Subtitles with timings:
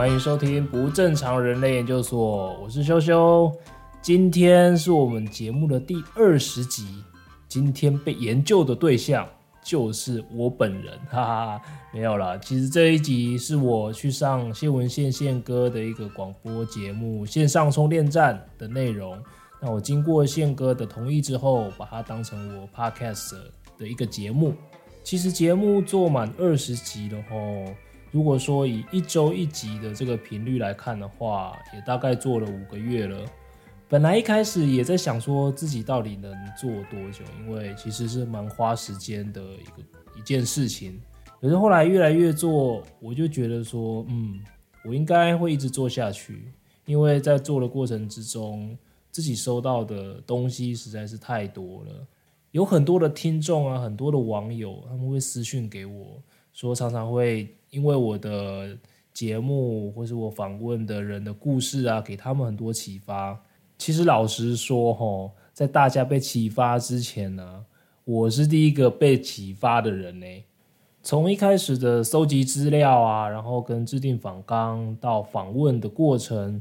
[0.00, 3.52] 欢迎收听不正常人类研究所，我是修修。
[4.00, 7.04] 今天是我们节目的第二十集，
[7.46, 9.28] 今天被研究的对象
[9.62, 11.62] 就是我本人， 哈哈，
[11.92, 12.34] 没有啦。
[12.38, 19.22] 其实这一集是我去上谢文宪宪哥的一个广播节目《线上充电站》的内容。
[19.60, 23.34] 那我经过宪哥的同意之后，把它当成我 podcast
[23.76, 24.54] 的一个节目。
[25.04, 27.74] 其实节目做满二十集了吼。
[28.12, 33.24] 如果说以一周一集的这个频率来看的话，也大概做了五个月了。
[33.88, 41.00] 本来一开始也在想说自己到底能做多久，因为其实是蛮花时间的一个一件事情。
[41.40, 44.40] 可是后来越来越做，我就觉得说，嗯，
[44.84, 46.52] 我应该会一直做下去，
[46.86, 48.76] 因为在做的过程之中，
[49.12, 52.06] 自己收到的东西实在是太多了。
[52.50, 56.20] 有很多的听众啊，很多的网友，他们会私讯给我
[56.52, 57.54] 说，常常会。
[57.70, 58.76] 因为我的
[59.12, 63.40] 节目或是我访问的人的故事啊，给他们很多启发。
[63.78, 67.64] 其实老实说，吼，在大家被启发之前呢，
[68.04, 70.26] 我是第一个被启发的人呢。
[71.02, 76.60] 从一开始的搜集资料啊，然后跟制定访纲到访问的过程，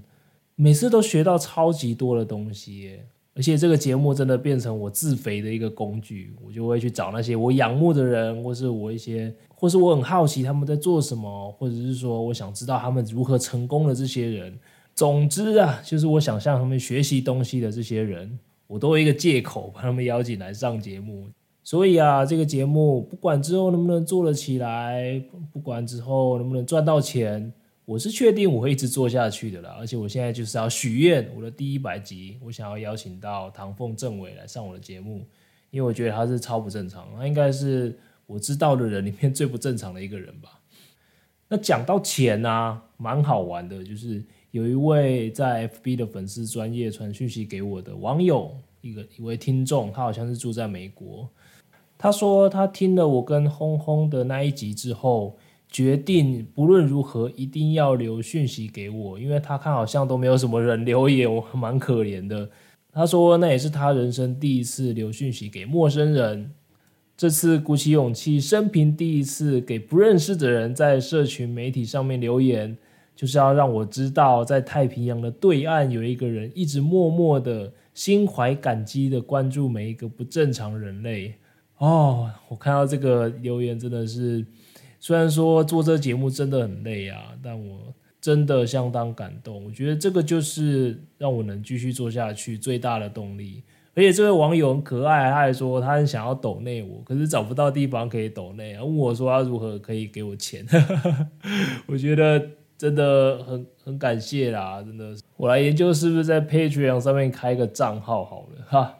[0.55, 3.01] 每次都学到超级多的东西。
[3.39, 14.53] 而且这个节目真的变成我自肥的一个工具，我就会去找那些我仰慕的人，或是我一些，或是我很好奇他们在做什么，或者是说我想知道他们如何成功的这些人。
[14.93, 21.25] 总之啊，就是我想向他们学习东西的这些人，我都有一个借口把他们邀请来上节目。
[21.63, 25.23] 所以啊，这个节目不管之后能不能做得起来，
[25.53, 27.53] 不管之后能不能赚到钱。
[27.89, 35.25] 我是确定我会一直做下去的啦，而且我现在就是要许愿，我的第一百集，我想要邀请到唐凤政委来上我的节目，
[35.71, 40.59] 因为我觉得他是超不正常，他应该是我知道的人里面最不正常的一个人吧。
[41.47, 51.27] 那讲到钱啊，蛮好玩的，就是有一位在 FB 的粉丝专业传讯息给我的网友，一个一位听众，他好像是住在美国，
[51.97, 55.35] 他说他听了我跟轰轰的那一集之后。
[55.71, 62.49] 决定不论如何一定要留讯息给我，因为他看好像都没有什么人留言，我蛮可怜的。
[62.91, 66.51] 他说那也是他人生第一次留讯息给陌生人，
[67.15, 72.75] 这次鼓起勇气，生平第一次给不认识的人在社群媒体上面留言，
[73.15, 81.35] 就是要让我知道在太平洋的对岸有一个人一直默默的心怀感激的关注每一个不正常人类。
[81.77, 84.43] 哦，我看到这个留言真的是。
[84.99, 89.63] 虽然说做这个节目真的很累啊，但我真的相当感动。
[89.65, 93.63] 我觉得这个就是让我能继续做下去最大的动力。
[93.95, 100.65] 而且这位网友很可爱，他还说他很想要抖内我，可是找不到地方可以抖内啊，问我说他如何可以给我钱。
[101.87, 102.41] 我觉得
[102.77, 105.13] 真的很很感谢啦，真的。
[105.35, 108.98] 我来研究是不是在 Patreon 上面开个账号好了哈。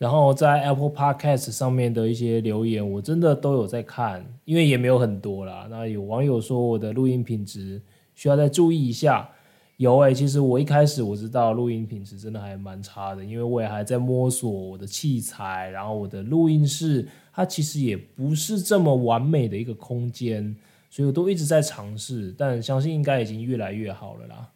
[0.00, 5.66] 然后在 Apple Podcast 上面的一些留言，我真的都有在看，因为也没有很多啦。
[5.68, 7.82] 那有网友说我的录音品质
[8.14, 9.28] 需要再注意一下。
[9.76, 20.56] 有诶、其实我一开始我知道录音品质真的还蛮差的，因为我也还在摸索我的器材，然后我的录音室它其实也不是这么完美的一个空间，
[20.88, 24.48] 所以我都一直在尝试，但相信应该已经越来越好了啦。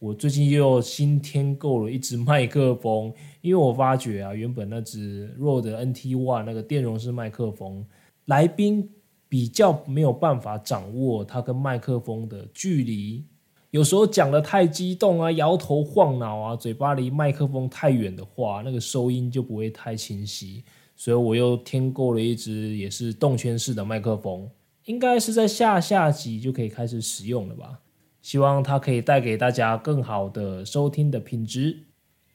[0.00, 7.84] 我最近又新添购了一支麦克风，因为我发觉啊，原本那支 Rode NT One 那个电容式麦克风，
[8.26, 8.88] 来宾
[9.28, 13.24] 比较没有办法掌握它跟麦克风的距离，
[13.70, 20.62] 有时候讲的太激动啊，摇头晃脑啊，嘴巴离麦克风太远的话，那个收音就不会太清晰，
[20.94, 24.48] 所以我又添购了一支也是动圈式的麦克风，
[24.84, 27.80] 应该是在下下集就可以开始使用了吧。
[28.20, 31.84] 希望它可以带给大家更好的收听的品质。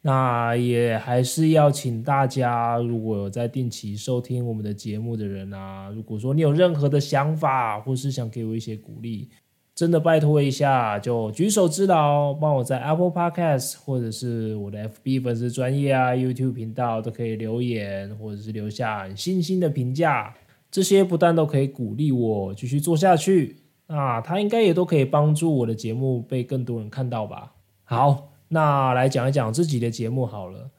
[0.06, 9.30] 那也还是要请大家，如果有在定期收听我们的节目的人啊，如果说你有任何的想法，或是想给我一些鼓励，
[9.74, 20.36] 真的拜托一下，就举手之劳，帮我在 Apple Podcast 或者是我的 FB 粉丝专业啊、YouTube 频道都可以留言，或者是留下星星的评价，
[20.70, 23.56] 这些不但都可以鼓励我继续做下去。
[23.88, 27.54] 那，他应该也都可以帮助我的节目被更多人看到吧。
[27.84, 30.72] 好，那来讲一讲自己的节目好了。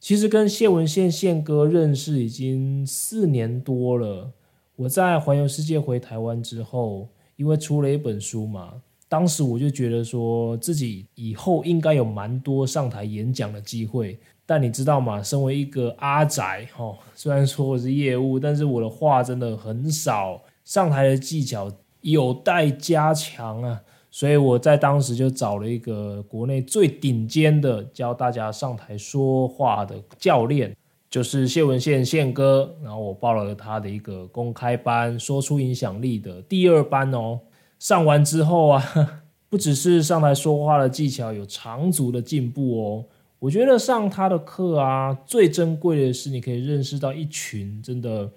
[0.00, 4.32] 其实跟谢文宪宪哥认识已经四年多了。
[4.76, 8.74] 我在环游世界回台湾之后，因为出了一本书嘛，
[9.08, 14.18] 当时我就觉得说自己以后应该有蛮多上台演讲的机会。
[14.46, 15.22] 但你知道吗？
[15.22, 21.70] 身为一个阿宅，哦，虽然说我是业务，但是我的话真的很少，上台的技巧
[22.10, 30.76] 有待加强啊，所以我在当时就找了一个国内最顶尖的教大家上台说话的教练，
[31.10, 32.74] 就是谢文宪宪哥。
[32.82, 37.40] 然后我报了他的一个公开班，说出影响力的第二班哦。
[37.78, 38.82] 上完之后啊，
[39.48, 43.04] 不只是上台说话的技巧有长足的进步哦。
[43.38, 48.30] 我觉得上他的课啊，最珍贵的是你可以认识到一群真的。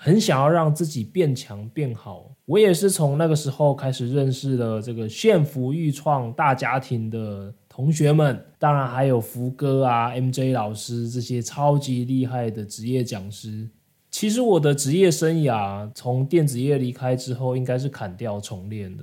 [0.00, 13.68] 很想要让自己变强变好，我也是从那个时候开始认识了这个宪福育创大家庭的同学们，当然还有福哥啊、MJ 老师这些超级厉害的职业讲师。
[14.08, 19.02] 其实我的职业生涯从电子业离开之后，应该是砍掉重练的，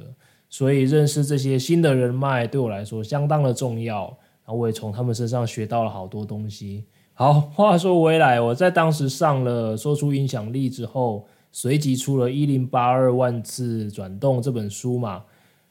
[0.49, 4.05] 所以认识这些新的人脉对我来说相当的重要，
[4.45, 6.85] 然后我也从他们身上学到了好多东西。
[7.17, 15.23] 好，话说回来，我在当时上了说出影响力之后，随即出了一零八二万次转动这本书嘛。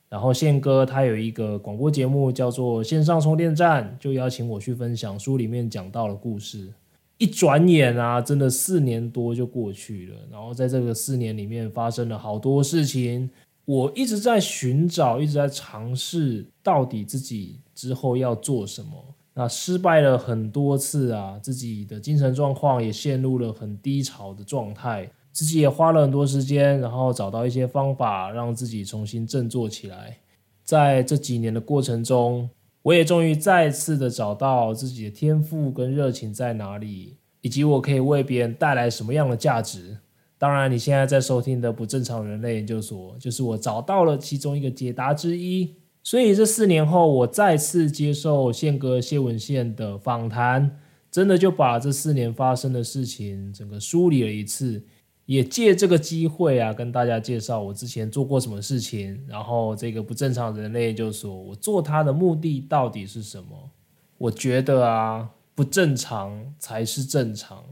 [0.08, 6.72] 然后宪哥他有一个广播节目叫做线上充电站，就邀请我去分享书里面讲到的故事。
[7.18, 10.16] 一转眼啊，真的四年多就过去了。
[10.32, 13.28] 然后在这个四年里面发生了好多事情，
[13.66, 18.92] 我一直在寻找，一直在尝试，到底自己之后要做什么。
[19.34, 30.16] 那失败了很多次啊，自己的精神状况也陷入了很低潮的状态，自己也花了很多时间，然后找到一些方法让自己重新振作起来。
[30.62, 32.48] 在这几年的过程中，
[32.82, 39.98] 我也终于再次的找到自己的天赋跟热情在哪里，以及我可以为别人带来什么样的价值。
[40.38, 45.74] 当然，你现在在收听的不正常人类研究所，就是我找到了其中一个解答之一。
[46.06, 50.78] 所以这四年后，我再次接受宪哥谢文宪的访谈，
[51.10, 54.82] 真的就把这四年发生的事情整个梳理了一次，
[55.24, 63.70] 也借这个机会啊，跟大家介绍我之前做过什么事情，然后这个不正常人类就说，我做它的目的到底是什么？
[64.18, 67.64] 我觉得啊，不正常才是正常，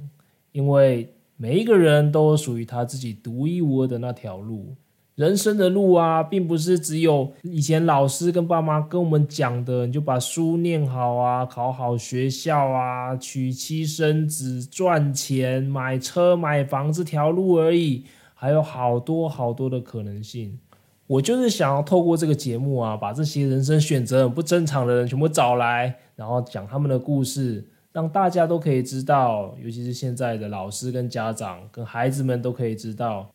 [0.52, 4.74] 因为每一个人都属于他自己独一无二的那条路。
[5.22, 18.02] 人生的路啊，并不是只有以前老师跟爸妈跟我们讲的，你就把书念好啊，考好学校啊，娶妻生子、赚钱、买车买房这条路而已，
[18.34, 20.58] 还有好多好多的可能性。
[21.06, 33.30] 我就是想要透过这个节目啊，把这些人生选择很不正常的人全部找来，然后讲他们的故事，让大家都可以知道，尤其是现在的老师跟家长跟孩子们都可以知道，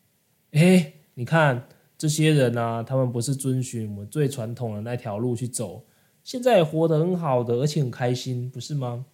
[0.50, 0.92] 诶。
[1.18, 1.64] 你看
[1.98, 5.84] 这些人啊，他们不是遵循我们最传统的那条路去走，
[6.22, 9.04] 现在活得很好的，而且很开心，不是吗？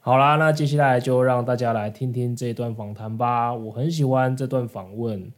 [0.00, 3.54] 好啦，那接下来就让大家来听听这段访谈吧。
[3.54, 5.32] 我很喜欢这段访问，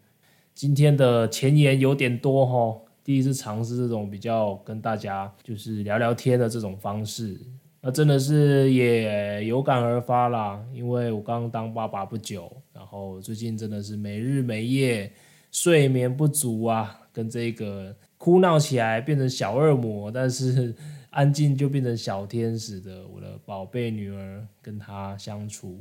[0.54, 7.40] 今天的前言有点多哈，第一次尝试这种比较跟大家就是聊聊天的这种方式，
[7.80, 10.60] 那真的是也有感而发啦。
[10.72, 15.12] 因为我刚当爸爸不久，然后最近真的是没日没夜。
[15.52, 20.74] 睡眠不足啊，跟这个哭闹起来变成小恶魔，但是
[21.10, 25.78] 安静就变成小天使的我的宝贝女儿，跟她相处。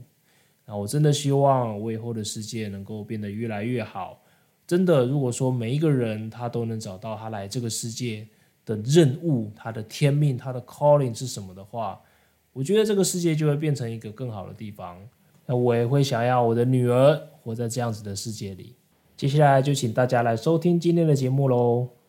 [0.66, 4.22] 那我真的希望我以后的世界能够变得越来越好。
[4.68, 8.28] 真的，如果说每一个人他都能找到他来这个世界
[8.66, 12.00] 的任务，他的天命，他的 calling 是什么的话，
[12.54, 14.98] 我觉得这个世界就会变成一个更好的地方。
[15.46, 18.76] 那我也会想要我的女儿活在这样子的世界里。
[19.22, 22.01] 接下来就请大家来收听今天的节目喽。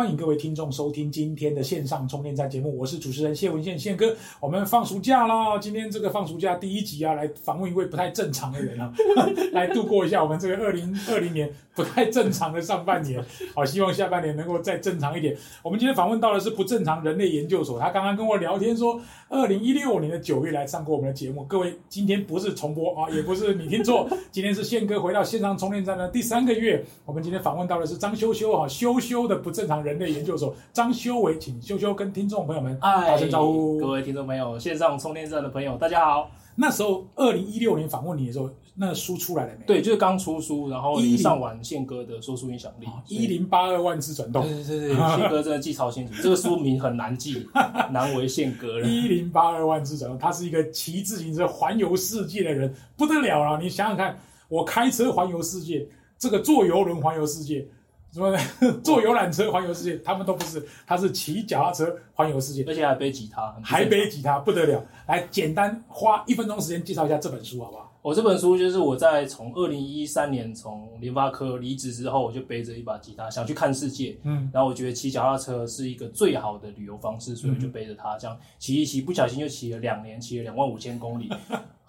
[0.00, 4.16] 欢迎各位听众收听今天的线上充电站节目，我是主持人谢文宪宪哥。
[4.40, 8.90] 我们放暑假啦，今天这个放暑假第一集啊，来访问一位不太正常的人啊，
[9.52, 13.22] 来度过一下我们这个二零二零年不太正常的上半年。
[13.54, 15.36] 好，希望下半年能够再正常一点。
[15.62, 21.44] 我们今天访问到的是不正常人类研究所，他刚刚跟我聊天说，二零一六年的九月来上过我们的节目。
[21.44, 26.82] 各位，今天不是重播啊，也不是你听错，今天是宪哥回到线上充电站的第三个月。
[27.04, 29.89] 我们今天访问到的是张修修啊，修修的不正常人。
[29.90, 33.76] 人类研究所张修为，请修修跟听众朋友们打声招呼。
[33.80, 36.30] 各位听众朋友，线上充电站的朋友，大家好。
[36.54, 39.64] 那时候，二零一六年访问你的时候，那个书出来了没？
[39.66, 44.44] 对，就是刚出书，然后一上完宪哥的说出影响力，一零八二万次转动。
[44.44, 47.44] 对对对， 宪哥真的记超清楚，这个书名很难记，
[47.90, 48.86] 难为宪哥了。
[48.86, 53.60] 一零八二万次转动，他是一个骑自行车环游世界的人，不得了了。
[53.60, 54.16] 你想想看，
[54.48, 55.84] 我开车环游世界，
[56.16, 57.66] 这个坐游轮环游世界。
[58.12, 58.36] 什么？
[58.82, 64.84] 坐游览车环游世界，他们都不是，他是骑脚踏车环游世界，而且还背吉他，还背吉他，不得了！
[65.06, 67.86] 来，简单花一分钟时间介绍一下这本书，好不好？
[68.02, 74.18] 我这本书就是我在从二零一三年从联发科离职之后，我就背着一把吉他想去看世界。
[74.22, 81.30] 嗯，然后我觉得骑脚踏车是一个最好的旅游方式，所以我就背着它这样骑一骑，不小心就骑了两年，骑了两万五千公里，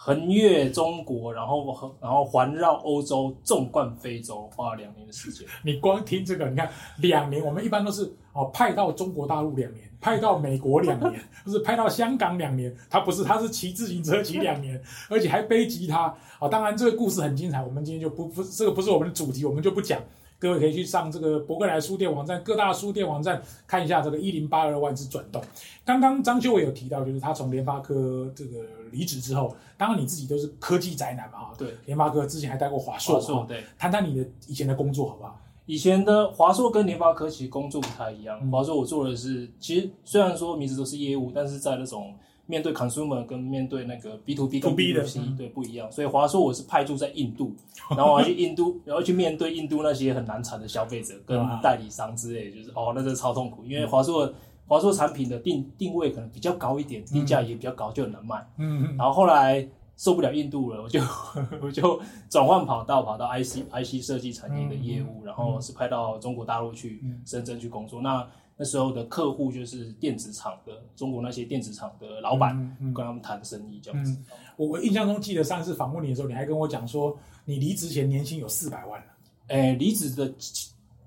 [0.03, 5.47] 横越中国，然后横然后环绕欧洲，纵贯非洲，花了两年的时间。
[5.63, 6.67] 你光听这个，你看
[6.97, 9.87] 两年，我们一般都是哦派到中国大陆两年。
[10.01, 16.05] 派到美国两年， 不是派到香港两年，他不是，他是骑自行车骑两年， 而且还背吉他
[16.39, 16.49] 啊！
[16.49, 20.01] 当然，这个故事很精彩，我们今天就不不，这个不是我们的主题，我们就不讲。
[20.41, 25.39] 各位可以去上这个博客来书店网站，各大书店网站看一下这个一零八二万字转动。
[25.85, 28.57] 刚刚张修伟有提到，就是他从联发科这个
[28.91, 35.39] 离职之后，当然你自己都是科技宅男嘛，哈对，联发科之前还待过华硕，对，谈谈你的以前的工作好不好？
[35.67, 38.49] 以前的华硕跟联发科其实工作不太一样。
[38.49, 45.91] 华硕我做的是，其实虽然说名字都是业务，但是在那种面对 consumer 跟面对那个 B to B 跟 B to C 对不一样。
[45.91, 47.55] 所以华硕我是派驻在印度，
[47.95, 53.63] 然后我要去印度，然后去面对印度那些很难缠的消费者跟代理商之类，就是哦，那真的超痛苦。
[53.65, 54.33] 因为华硕
[54.67, 58.45] 华硕产品的定定位可能比较高一点，定价也比较高，就很难卖。
[58.57, 59.67] 嗯，然后后来。
[59.97, 60.99] 受不了印度了，我就
[61.61, 68.01] 我就转换跑道，跑到 IC IC 设计产业的业务，嗯、然后是派到中国大陆去深圳去工作。
[68.01, 68.27] 嗯、那
[68.61, 74.15] 那时候的客户就是电子厂的中国那些电子厂的老板，嗯嗯、跟他们谈生意这样子。
[74.55, 79.07] 我我印象中记得上次访问你的时候，你还跟我讲说，你离职前年薪有四百万了。
[79.47, 80.31] 诶，离职的。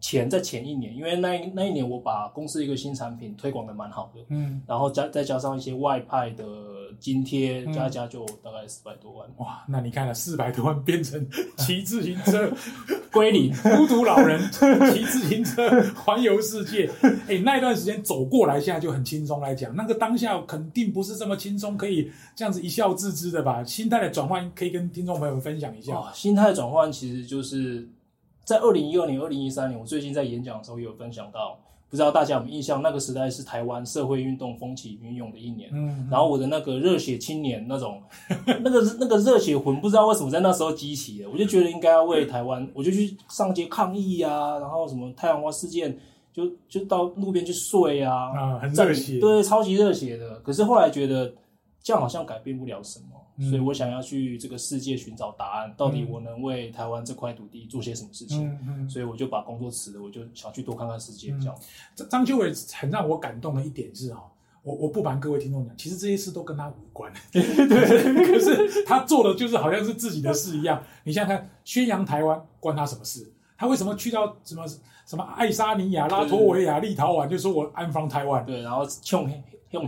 [0.06, 6.44] 前在前一年，因为那一那一年我把公司一个新产品推广的蛮好的，嗯，然后加再加上一些外派的
[7.00, 9.26] 津贴，加加就大概四百多万。
[9.38, 12.52] 哇，那你看了四百多万变成 骑自行车
[13.10, 14.38] 归零，孤独老人
[14.92, 16.90] 骑自行车环游世界。
[17.26, 23.64] 哎，那一段时间走过来，现在就很轻松来讲，那个当下肯定不是这么轻松，可以这样子一笑置之的吧？
[23.64, 25.94] 心态的转换可以跟听众朋友们分享一下。
[25.94, 27.88] 哦，心态转换其实就是。
[28.44, 31.58] 在二零一二年、二零一三年，我最近在演讲的时候也有分享到，
[31.88, 32.82] 不知道大家有没有印象？
[32.82, 35.70] 那个时代是台湾社会运动风起云涌的一年。
[35.72, 38.02] 嗯，然后我的那个热血青年那种，
[38.46, 45.96] 那个那个热血魂，不知道为什么在那时候激起的，我就觉得应该要为台湾， 我就去上街抗议呀、啊，然后什么太阳花事件，
[46.32, 50.38] 就就到路边去睡啊，啊，很热血，对，超级热血的。
[50.40, 51.32] 可是后来觉得
[51.84, 53.06] 这样好像改变不了什么。
[53.50, 58.48] 所以我想要去这个世界寻找答案，到底我能为台湾这块土地做些什么事情？
[58.48, 61.30] 嗯嗯、所以我就把工作辞了，我就想去多看看世界。
[61.40, 61.58] 这样。
[61.96, 64.22] 张张秋伟很让我感动的一点是哈，
[64.62, 67.12] 我我不瞒各位听众讲，其实这些事都跟他无关。
[67.32, 70.80] 对，可是他做的就是好像是自己的事一样。
[71.02, 73.32] 你想想看，宣扬台湾关他什么事？
[73.56, 74.64] 他为什么去到什么
[75.06, 78.44] 什么爱沙尼亚、拉脱维亚、立陶宛，就说我 I'm from Taiwan？
[78.44, 79.30] 对，然后冲。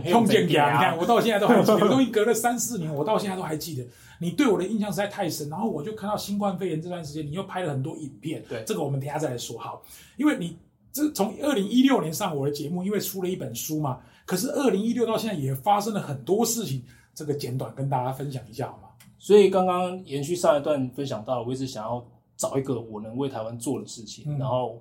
[0.03, 3.87] 碰见你看，我到现在都还记得，东西隔了三四年，我到现在都还记得。
[4.19, 8.43] 你对我的印象实在太深，然后我就看到新冠肺炎这段时间，你又拍了很多影片。
[8.49, 9.81] 对，这个我们等下再来说好。
[10.17, 10.57] 因为你
[10.91, 13.99] 这从二零一六年上我的节目，因为出了一本书嘛。
[14.25, 16.83] 可是二零一六到现在也发生了很多事情，
[17.15, 18.89] 这个简短跟大家分享一下好吗？
[19.17, 22.05] 所以刚刚延续上一段分享到，我一直想要
[22.37, 24.79] 找一个我能为台湾做的事情，嗯、然后。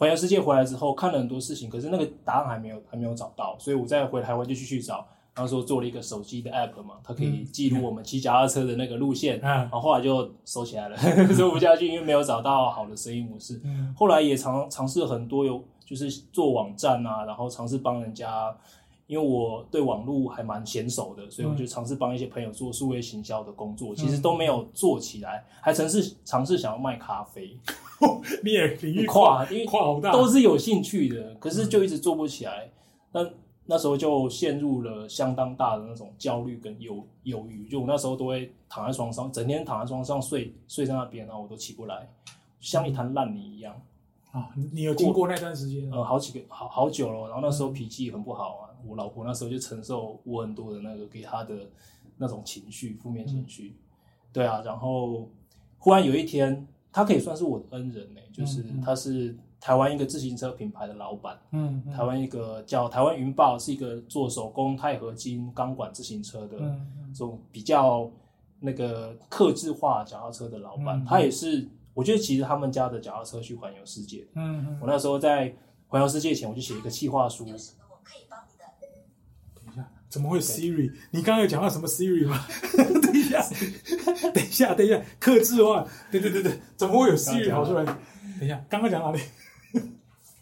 [0.00, 5.04] 环游世界回来之后，看了很多事情，可是那个答案还没有还没有找到，所以我再回台湾就继续找。
[5.34, 9.38] 然后说做了一个手机的 app 嘛，它可以记录我们骑脚踏车的那个路线。
[9.38, 10.96] 嗯，然后后来就收起来了，
[11.34, 13.60] 收不下去，因为没有找到好的生意模式。
[13.64, 18.56] 嗯，后来也尝尝试了很多，有就是做网站啊，然后尝试帮人家。
[19.08, 27.58] 因为我对网络还蛮娴熟的，所以我就尝试帮一些朋友做数位行销的工作，嗯、其实都没有做起来，还曾是尝试想要卖咖啡。
[28.44, 32.70] 你也领域跨，因为跨好大，都是有兴趣的，可是就一直做不起来。
[33.10, 33.34] 那、嗯、
[33.64, 42.06] 那时候就陷入了相当大的那种焦虑跟忧忧郁，就我那时候都会躺在床上，整天躺在床上睡，睡在那边，然后我都起不来，
[42.60, 43.74] 像一滩烂泥一样。
[44.32, 45.90] 啊，你有经过那段时间？
[45.90, 47.28] 呃，好几个，好好久了。
[47.28, 51.68] 然后那时候脾气很不好啊，嗯、我老婆那时候就承受我很多的那个给她的
[52.16, 53.76] 那种情绪，负面情绪。
[53.76, 53.82] 嗯、
[54.32, 55.28] 对啊，然后
[55.78, 66.58] 忽然有一天，他可以算是我的恩人呢、欸，就是他是台湾一个自行车品牌的老板，嗯，嗯台湾一个叫台湾云豹，是一个做手工钛合金钢管自行车的
[67.12, 68.10] 这种比较
[68.60, 71.68] 那个刻制化脚踏车的老板，嗯、他也是。
[71.94, 74.24] 我觉得其实他们家的脚踏车去环游世界。
[74.36, 74.78] 嗯嗯。
[74.80, 75.52] 我那时候在
[75.88, 77.44] 环游世界前，我就写一个企划书。
[80.08, 80.92] 怎么会 Siri？
[81.10, 82.46] 你刚刚有讲到什么 Siri 吗？
[83.02, 83.42] 等一下，
[84.32, 85.86] 等一下，等一下，克制化。
[86.10, 87.84] 对对对对，怎么会有 Siri 跑出来？
[87.84, 87.96] 等
[88.42, 89.20] 一下，刚刚讲哪里？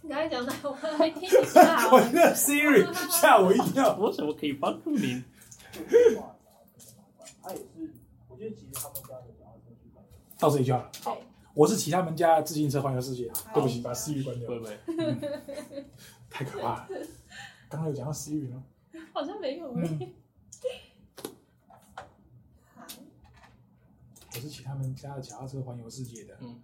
[0.03, 1.91] 你刚才讲的，我还听一下。
[1.91, 3.97] 我那 Siri 吓我一跳。
[3.99, 5.25] 我什么可以帮助您？
[7.43, 7.91] 他也是，
[8.29, 9.23] 我觉得其实他们家的。
[10.39, 10.91] 到这里就好了。
[11.03, 11.19] 好，
[11.55, 14.59] 我是骑他们家自行车环游世界对不起，把 Siri 关掉会。
[14.59, 14.79] 不会？
[16.31, 16.89] 太可怕了。
[17.71, 18.63] 刚刚有讲到 Siri 吗？
[19.17, 19.73] 好像没有。
[19.75, 20.13] 嗯。
[22.75, 22.85] 好，
[24.35, 26.37] 我是骑他们家的脚踏车环游世界的。
[26.41, 26.61] 嗯，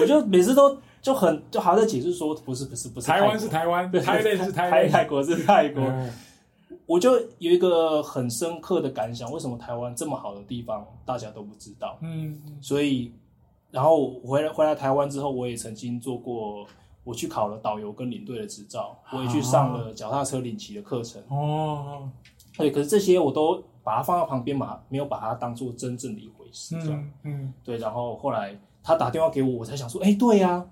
[0.00, 6.10] 我就每次都就很就还在解释说，不是不是不是台湾是台湾，对台湾是 台湾，泰泰国是泰国，嗯
[6.88, 11.98] 我就有一个很深刻的感想，为什么台湾这么好的地方大家都不知道？
[12.00, 13.12] 嗯嗯所以，
[13.70, 16.66] 然后回来回来台湾之后，我也曾经做过，
[17.04, 21.22] 我去考了导游跟领队的执照，我也去上了脚踏车领骑的课程。
[21.28, 22.08] 哦，
[22.56, 26.74] 对，可是这些我都把它放到旁边嘛，没有把它当做真正的一回事。
[26.82, 30.66] 这样、嗯嗯对，然后后来他打电话给我，我才想说，哎，对呀、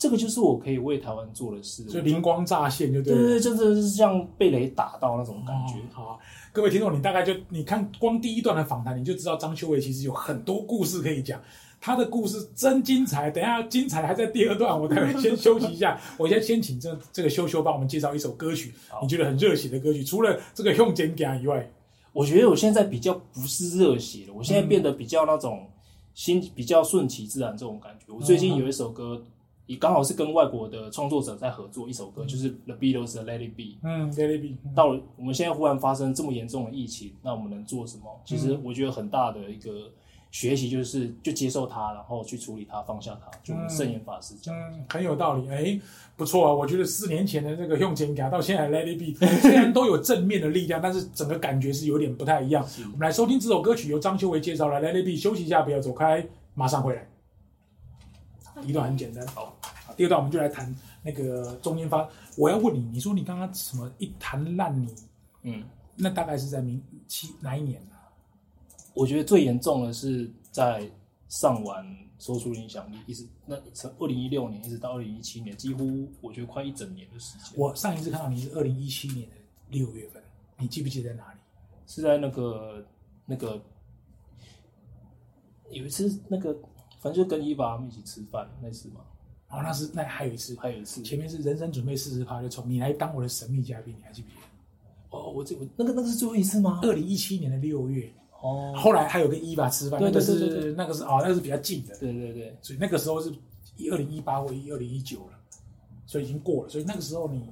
[0.00, 1.84] 这个就是我可以为台湾做的事。
[1.84, 3.18] 就灵光乍现，就对了。
[3.20, 5.74] 对对对，真的是像被雷打到那种感觉。
[5.74, 6.18] 哦好啊，
[6.52, 11.38] 各位听众，你大概就你看光第一段的访谈，你就知道张修为其实有很多故事可以讲。
[11.82, 16.00] 他的故事真精彩，等一下精彩还在第二段，我待会先休息一下。
[16.18, 21.70] 我先先请这这个修修帮我们介绍一首歌曲，你觉得很热血的歌曲，除了这个用剪感以外，
[22.12, 25.66] 我觉得我现在比较不是热血了，我现在变得比较那种
[26.14, 28.12] 心比较顺其自然这种感觉。
[28.12, 29.22] 我最近有一首歌，
[29.70, 33.78] 也刚好是跟外国的创作者在合作，一首歌就是 The Beatles 的 Let It Be。
[33.88, 38.20] 嗯 l e t It Be 到了我们现在忽然发生这么严重的疫情，那我们能做什么？
[38.24, 39.92] 其实我觉得很大的一个
[40.32, 44.52] 学习就是就接受它，然后去处理它，放下它，就圣严法师讲。
[44.58, 45.80] 嗯，很有道理，哎，
[46.16, 46.52] 不错啊！
[46.52, 52.66] 我觉得四年前的这个用钱感到现在的 Let It Be， 虽然都有正面的力量，但是整个感觉是有点不太一样。
[52.92, 57.06] 我们来收听这首歌曲，由张修为介绍来 Let It Be，休息一下，不要走开，马上回来。
[58.66, 59.56] 一段很简单，好
[60.00, 62.08] 第二段我们就来谈那个中间发。
[62.38, 64.88] 我要问你，你说你刚刚什么一谈烂泥？
[65.42, 65.62] 嗯，
[65.94, 68.08] 那大概是在明七哪一年啊？
[68.94, 70.90] 我觉得最严重的是在
[71.28, 71.84] 上完
[72.18, 77.52] 《说出影响力》，一直那从二零一六年一直到二零一七年，几乎我觉得快一整年的时间。
[77.54, 79.34] 我上一次看到你是二零一七年的
[79.68, 80.22] 六月份，
[80.56, 81.38] 你记不记得在哪里？
[81.86, 82.82] 是在那个
[83.26, 83.62] 那个
[85.68, 86.54] 有一次那个，
[87.00, 89.02] 反正就跟伊娃他们一起吃饭那次嘛，
[89.50, 94.42] 哦，那是那还有一次，还有一次前面是人生准备四十趴就冲，你来当我的神秘嘉宾，你还记不记得？
[95.10, 96.78] 哦，我这我那个那个是最后一次吗？
[96.82, 98.08] 二零一七年的六月，
[98.40, 103.28] 哦，后来还有个伊娃吃饭，对那个对对对是那个是哦，那个是比较近的，对对对，所以那个时候是
[103.90, 105.38] 二零一八或二零一九了，
[106.06, 107.42] 所以已经过了，所以那个时候你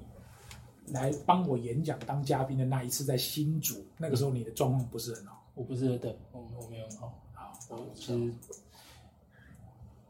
[0.93, 8.33] 来帮我演讲当嘉宾的那一次在新竹，那个时候你的状况不是很好，我不是对我我没有很好，好，我其实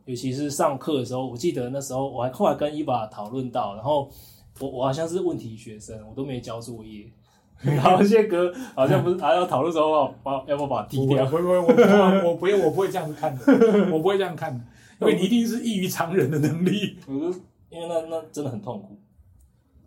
[0.08, 4.10] 尤其是上课的时候，我记得那时候我还后来跟伊娃讨论到，然后
[4.58, 7.04] 我我好像是问题学生，我都没交作业。
[7.60, 11.26] 然后宪哥好像不是还要讨论说把要不要把它踢掉？
[11.26, 13.44] 不会不会，我不会，我不会，我不会这样看的，
[13.92, 14.64] 我不会这样看的，
[15.00, 16.96] 因为你一定是异于常人的能力。
[17.06, 17.26] 我就
[17.68, 18.96] 因为那那真的很痛苦。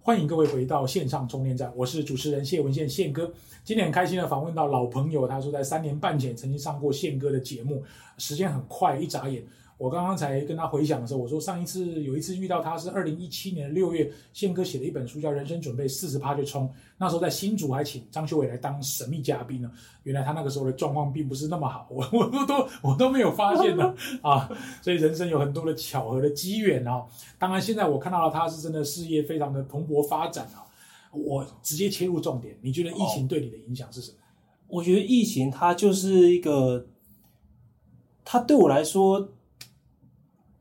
[0.04, 3.32] 欢迎各位回到线上充电站，我是主持人谢文宪宪哥。
[3.64, 7.82] 今天很开心的访问到老朋友，他说在三年半前曾经上过宪哥的节目，
[8.20, 9.44] 时间很快，一眨眼。
[9.82, 16.68] 我刚刚才跟他回想的时候，我说上一次有一次遇到他是二零一七年的六月，宪哥写了一本书叫《人生准备四十趴就冲》，
[17.00, 19.72] 那时候在新竹还请张修伟来当神秘嘉宾呢。
[20.04, 24.48] 原来他那个时候的状况并不是那么好，我我都都我都没有发现呢 啊！
[24.84, 27.04] 所以人生有很多的巧合的机缘啊。
[27.40, 30.62] 当然现在我看到了他是真的事业非常的蓬勃发展啊。
[31.12, 34.18] 我直接切入重点，你觉得疫情对你的影响是什么？
[34.68, 36.86] 我觉得疫情它就是一个，
[38.24, 39.28] 它对我来说，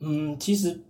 [0.00, 0.80] 嗯，其实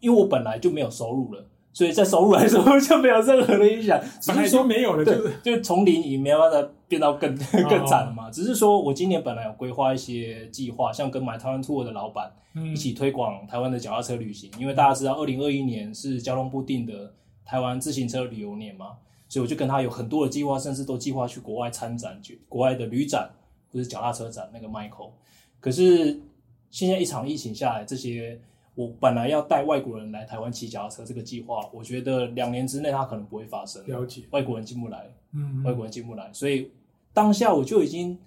[0.00, 4.00] 因为我本来就没有收入了，所以在收入来说 就没有任何的影响。
[4.20, 8.30] 只是说没有了，就是对，就从零也没有办法变到更更惨了嘛。
[8.30, 12.32] 只是说我今年本来有规划一些计划，像跟 My Taiwan Tour 的老板
[12.72, 17.12] 一起推广台湾的脚踏车旅行，因为大家知道二零二一年是交通部定的
[17.44, 18.92] 台湾自行车旅游年嘛，
[19.28, 23.28] 所以我就跟他有很多的计划，甚至都计划去国外参展，去国外的旅展
[23.72, 25.10] 或者脚踏车展那个 Michael。
[25.58, 26.20] 可是
[26.74, 28.36] 现在一场疫情下来，这些。
[28.76, 33.80] 我本来要带外国人来台湾骑脚踏车这个计划，我觉得两年之内它可能不会发生。
[33.86, 36.68] 了解，外国人进不来，嗯，外国人进不来，所以
[37.12, 38.18] 当下我就已经，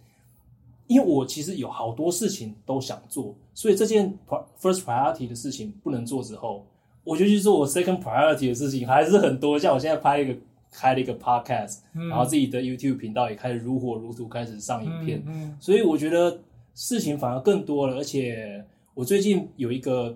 [0.88, 4.18] 因为我其实有好多事情都想做，所以这件
[4.58, 6.66] first priority 的事情不能做之后，
[7.04, 9.60] 我就去做我 second priority 的事情，还是很多。
[9.60, 10.34] 像我现在拍一个
[10.72, 16.40] 开了一个 podcast，嗯，然后自己的 YouTube 频道也开始如火如荼开始上影片，嗯，嗯，所以我觉得
[16.78, 18.63] 事情反而更多了，而且
[18.94, 20.16] 我最近有一个。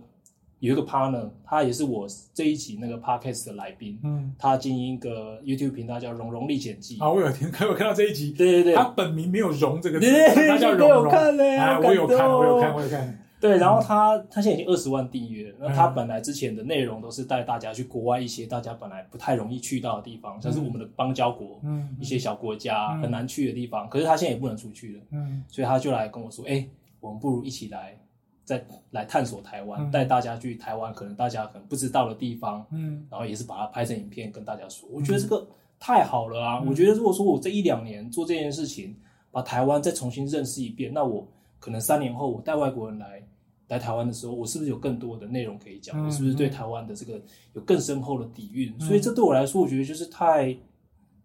[0.61, 3.99] 有一个 partner，他也是我这一集那个 podcast 的来宾。
[4.03, 6.99] 嗯，他经营一个 YouTube 频道叫《荣荣历险记》。
[7.03, 8.31] 啊，我有听， 我有看到这一集。
[8.33, 10.99] 对对对，他本名没有“荣”这个字，对他叫荣荣。
[10.99, 13.19] 我有看嘞，啊，我有看，我有看，我有看。
[13.41, 15.53] 对，然后他他现在已经二十万订阅。
[15.59, 23.89] 那他本来之前的内容都是带大家去国外一些大家本来不太容易去到的地方，像是我们的邦交国，嗯，一些小国家很难去的地方。
[23.89, 26.65] 可是他现在也不能出去了，嗯，所以他就来跟我说：“哎，
[26.99, 27.97] 我们不如一起来。”
[28.43, 34.89] 再来探索台湾，带、嗯、大家去台湾，可能大家可能不知道的地方，嗯，然后也是把它拍成影片跟大家说。
[34.91, 35.47] 我觉得这个
[35.79, 36.59] 太好了啊！
[36.61, 38.97] 嗯、我觉得如果说我这一两年做这件事情，
[39.31, 41.25] 把台湾再重新认识一遍，那我
[41.59, 43.23] 可能三年后我带外国人来
[43.71, 45.97] 来台湾的时候，我是不是有更多的内容可以讲？
[45.99, 47.19] 嗯、我是不是对台湾的这个
[47.53, 48.75] 有更深厚的底蕴？
[48.79, 50.53] 嗯、所以这对我来说，我觉得就是太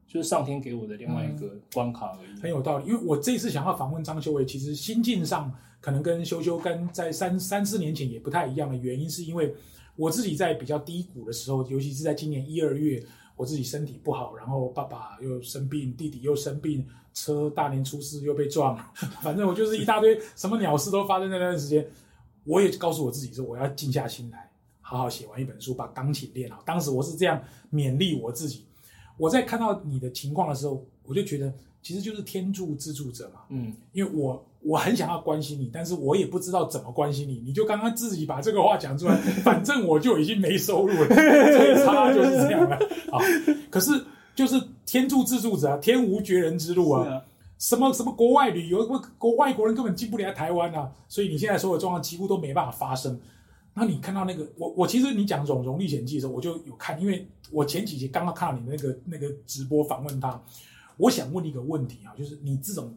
[0.07, 2.31] 就是上天给我的另外一个关卡而已。
[2.39, 5.53] 嗯、很有道理，因为我这一次想要访问张修为，其实心境上。
[5.79, 9.55] 可能跟修修跟在三三四年前也不太一样的原因，是因为
[9.95, 13.01] 我自己在比较低谷的时候，尤其是在今年一二月，
[13.37, 18.77] 我自己身体不好，然后爸爸又生病，弟弟又生病，车大年初四又被撞，
[19.23, 21.87] 反正我就是一大堆什么鸟事都发生在那段时间。
[22.47, 24.49] 我也告诉我自己说，我要静下心来，
[24.81, 26.63] 好好写完一本书，把钢琴练好。
[26.65, 28.65] 当时我是这样勉励我自己。
[29.19, 34.43] 我在看到你的情况的时候，我就觉得其实就是天助自助者嘛，嗯，因为我。
[34.63, 37.41] 我很想要关心你，但是我也不知道怎么关心你。
[37.47, 42.75] 你就刚刚自己把这个话讲出来，反正我就已经没收入了，最差就是这样了。
[43.13, 43.23] 啊，
[43.71, 43.93] 可是
[44.35, 47.23] 就是天助自助者啊，天无绝人之路啊。
[47.59, 48.87] 什么什么国外旅游，
[49.19, 50.93] 国外国人根本进不来台湾啊。
[51.09, 53.19] 所以你现在所有状况几乎都没办法发生。
[53.75, 60.43] 那你看到那个，我我其实你讲《荣荣历险记》的时候，我就有看，因为我前几集刚刚看到你那个那个直播访问他，
[60.97, 62.95] 我想问你一个问题啊，就是你这种。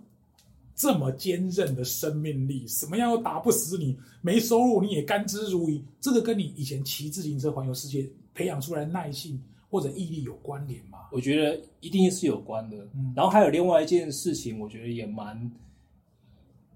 [0.76, 4.00] 这么坚韧的生命力，什么样都打不死你。
[4.22, 9.38] 没收入你也甘之如饴，这个跟你以前骑自行车环游世界培养出来的耐性
[9.70, 11.00] 或者毅力有关联吗？
[11.12, 12.78] 我觉得一定是有关的。
[12.96, 15.52] 嗯，然后还有另外一件事情，我觉得也蛮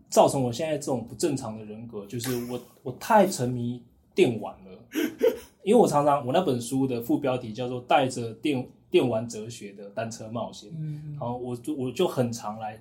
[0.10, 3.82] 造成我现在这种不正常的人格，就是我我太沉迷
[4.13, 4.79] 电玩了。
[5.63, 12.79] 因为我常常我那本书的副标题叫做《带着电电玩哲学的单车冒险》，嗯，然后我就我就很常来。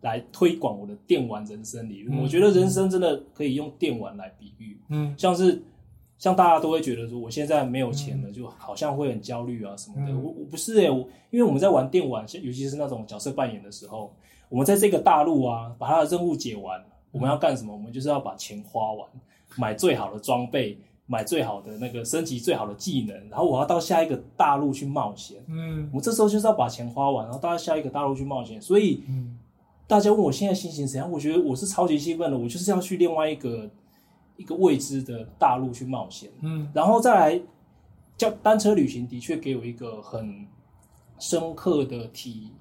[0.00, 5.62] 来推广我的电玩人生理论，嗯、我觉得人生真的可以用电玩来比喻，嗯，像是
[6.18, 10.12] 像大家都会觉得说我现在没有钱了，嗯、就好像会很焦虑啊什么的。
[10.12, 14.14] 嗯、我我不是诶、欸，我因为我们在玩电玩，尤其是那种角色扮演的时候，
[14.48, 17.72] 我们在这个大陆啊，把他的任务解完，我们要干什么？
[17.72, 19.08] 我们就是要把钱花完，
[19.56, 25.42] 买最好的装备，买最好的那个升级最好的技能，然后我要到下一个大陆去冒险。
[25.48, 29.38] 嗯，我这时候就是要把钱花完，然后到下一个大陆去冒险，所以嗯。
[29.86, 31.12] 大家问我现在心情怎样？
[31.12, 33.68] 我觉得我是超级兴奋的，我就是要去另外一个
[34.36, 36.30] 一个未知的大陆去冒险。
[36.40, 37.42] 嗯，然后再来
[38.16, 40.46] 叫单车旅行，的确给我一个很
[41.18, 42.52] 深刻的体，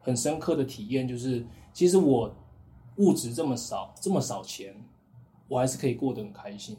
[0.00, 2.34] 很深刻的体验，就是其实我
[2.96, 4.74] 物质这么少，这么少钱，
[5.48, 6.76] 我还是可以过得很开心。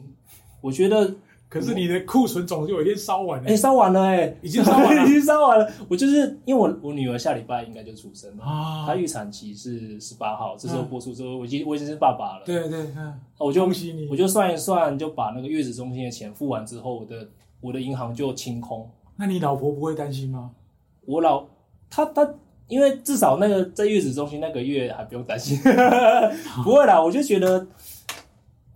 [0.60, 1.14] 我觉得。
[1.48, 5.70] 可是你的库存总就有一天烧完了，哎，烧完了，哎，已经烧完了， 已经烧完了。
[5.88, 8.44] 我就是因为我我女儿下礼拜应该就出生了，
[8.84, 12.42] 她预产期是十八号，这时候播出之后，我已经我已经是爸爸了。
[12.44, 12.84] 对对，
[13.38, 17.28] 我就恭喜你，我就算一算，就把那个月子中心的钱付完之后，我的
[17.60, 18.90] 我的银行就清空。
[19.16, 20.50] 那你老婆不会担心吗？
[21.04, 21.44] 我老
[21.88, 22.28] 她她，
[22.66, 25.56] 因为至少那个在月子中心那个月还不用担心，
[26.64, 27.00] 不会啦。
[27.00, 27.64] 我就觉得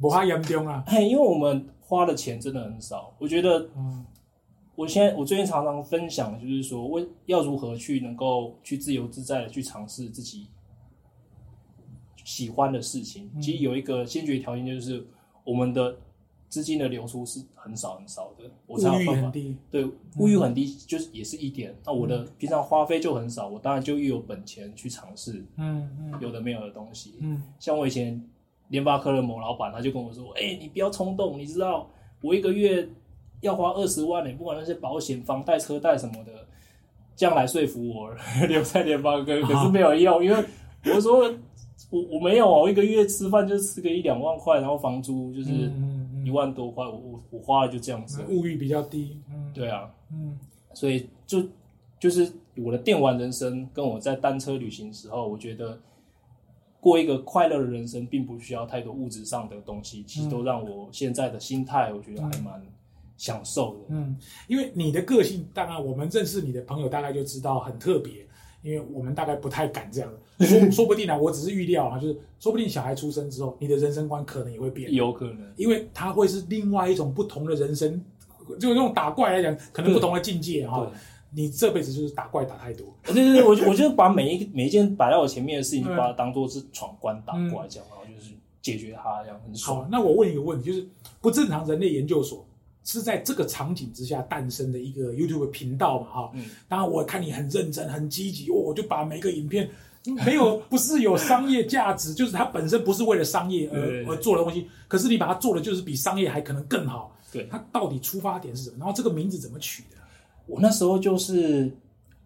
[0.00, 1.66] 不怕严重啊，嘿，因为我们。
[1.90, 4.06] 花的钱真的很少，我觉得，嗯，
[4.76, 10.46] 我现在我最近常常分享就是说，我要如何去能够去自由自在的去尝试自己
[12.22, 13.28] 喜欢的事情。
[13.42, 15.04] 其实有一个先决条件就是
[15.42, 15.96] 我们的
[16.48, 19.32] 资金的流出是很少很少的，我才有办法，
[19.68, 19.84] 对，
[20.18, 21.74] 物欲很低，就是也是一点。
[21.84, 28.24] 那我的平常花费就很少，我当然就越有本钱去尝试，嗯嗯，有的没有的东西，嗯，像我以前
[28.70, 31.88] 联发科的某老板，他就跟我说，哎，你不要冲动，你知道
[32.22, 32.88] 我一个月
[33.42, 36.32] 要花二十万，你不管那些保险、房贷、车贷什么的，
[37.14, 38.10] 这样来说服我
[38.48, 40.44] 留在联发科，可是没有用，因为
[40.94, 41.20] 我说
[41.90, 45.70] 我我没有，我一个月吃饭就吃个一两万块，然后房租就是。
[46.22, 50.38] 一万多块，我我我花了就这样子，物欲比较低，嗯，对啊，嗯，
[50.74, 51.42] 所以就
[51.98, 55.80] 就是我的电玩人生，跟我在单车旅行时候，我觉得
[56.80, 62.60] 过一个快乐的人生，并不需要太多物质上的东西，其实都让我现在的心态，我觉得还蛮
[63.16, 64.16] 享受的，嗯，
[64.48, 68.26] 因为你的个性，当然我们认识你的朋友大概就知道很特别。
[68.62, 77.98] 因为我们大概不太敢这样的， 说说不定啊，我只是预料啊，就是说不定小孩出生之后，你的人生观可能也会变，有可能，因为他会是另外一种不同的人生，
[78.58, 80.92] 就那种打怪来讲，可能不同的境界哈。
[81.32, 89.82] 你这辈子就是打怪打太多， 对对对，我我就把每一每一件摆在我前面的事情，就把它当做是闯关打怪这样，然后就是解决它这样很爽。
[89.82, 90.86] 好，那我问一个问题，就是
[91.20, 92.46] 不正常人类研究所。
[92.82, 96.06] 是在这个场景之下诞生的一个 YouTube 频道嘛？
[96.08, 99.68] 哈，嗯，当然我看你很认真、很积极，我就把每个影片
[100.24, 107.14] 没有不是有商业价值，就是它本身不是为了商业而而做的东西，可是你把它做的就是比商业还可能更好。
[107.30, 108.76] 对，它到底出发点是什么？
[108.78, 109.98] 然后这个名字怎么取的？
[110.50, 111.74] 我那时候就是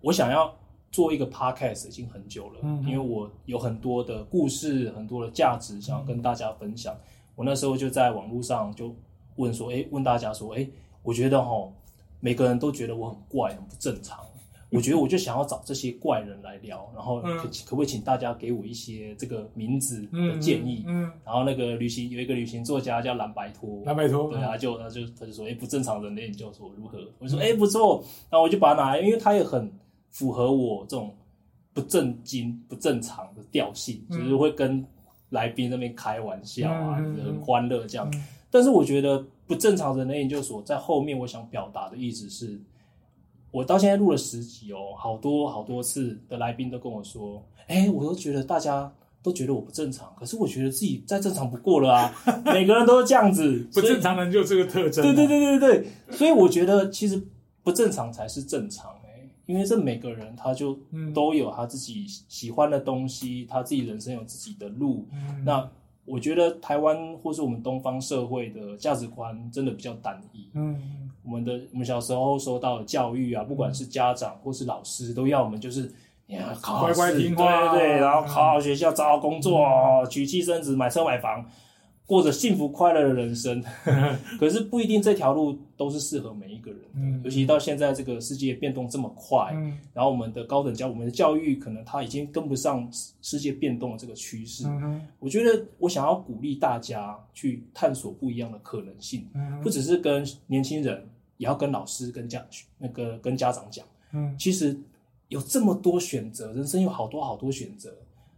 [0.01, 0.55] 我想要
[0.91, 6.97] 做一个 Podcast 已经很久了，嗯，因为我有很多的故事、很多的价值想要跟大家分享。
[7.37, 8.95] 我那时候就在网络上就。
[9.37, 10.65] 问说，哎，问大家说，哎，
[11.03, 11.69] 我觉得哈，
[12.21, 14.21] 每个人都觉得我很怪，很不正常。
[14.75, 20.85] 我觉得我就想要找这些怪人来聊，然后可可不可以请大家给我一些这个名字的建议？
[20.87, 26.99] 嗯，然后那个旅行有一个旅行作家叫蓝白托，蓝白托，对，他就他就他就说，哎，不正常人类研究所如何？
[27.21, 29.71] 我说，哎，不错，然后我就把它拿来，因为他也很
[30.11, 31.15] 符合我这种
[31.73, 34.85] 不正经、不正常的调性，就是会跟
[35.31, 38.13] 来宾那边开玩笑啊，很欢乐这样。
[38.51, 42.61] 但是我觉得不正常人类研究所在后面，我想表达的意思是，
[43.55, 52.13] 我到现在录了十集哦，好多好多次的来宾都跟我说，哎，我都觉得大家都觉得我不正常，可是我觉得自己再正常不过了啊，
[52.47, 57.23] 每个人都是这样子， 不正常人就这个特征，对对对对对，所以我觉得其实
[57.63, 60.77] 不正常才是正常哎，因为这每个人他就
[61.15, 65.07] 都有他自己喜欢的东西，他自己人生有自己的路，
[65.45, 65.71] 那。
[66.07, 70.47] 我觉得台湾或是我们东方社会的价值观真的比较单一。
[70.53, 75.93] 嗯，我们的我们小时候受到的教育啊，不管是家长或是老师，都要我们就是，
[76.27, 79.67] 你要考好试，乖乖听话，对对对，然后考好学校，找好工作，
[80.11, 81.45] 娶妻生子，买车买房。
[82.07, 83.65] 过着幸福快乐的人生，
[84.39, 86.89] 可是不一定这条路都是适合每一个人的。
[86.97, 92.87] 嗯、尤其到现在这个世界变动这么快，嗯、然后我们的高等教，我们的教育可能它已经跟不上
[93.23, 94.67] 世界变动的这个趋势。
[95.19, 99.27] 我觉得我想要鼓励大家去探索不一样的可能性，
[99.63, 102.45] 不只是跟年轻人，也要跟老师、跟家
[102.79, 103.85] 那个跟家长讲。
[104.13, 104.79] 嗯，其实
[105.29, 107.93] 有这么多选择，人生有好多好多选择。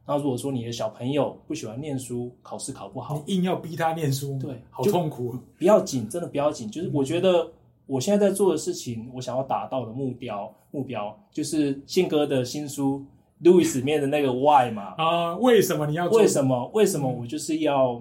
[0.09, 5.37] 那如果说你的小朋友不喜欢念书，考试考不好，你硬要逼他念书，对，好痛苦。
[5.59, 6.71] 不要紧，真的不要紧。
[6.71, 7.51] 就是我觉得
[7.87, 13.05] 我现在在做的事情，我想要达到的目标，目标就是宪哥的新书
[13.45, 14.95] 《Louis》里面的那个 Why 嘛。
[14.97, 16.21] 啊，为什么你要做？
[16.21, 16.71] 为什么？
[16.73, 18.01] 为什么我就是要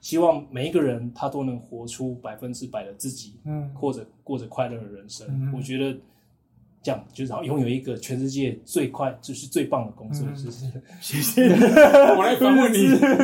[0.00, 5.26] 希望每一个人他都能活出百分之百的自己，嗯，或者过着快乐的人生。
[5.28, 5.98] 嗯、我觉得。
[6.82, 10.64] 这样就是好，拥有一个全世界最快就是最棒的工作，是不是？
[11.00, 11.44] 谢谢。
[12.16, 12.78] 我来访问你，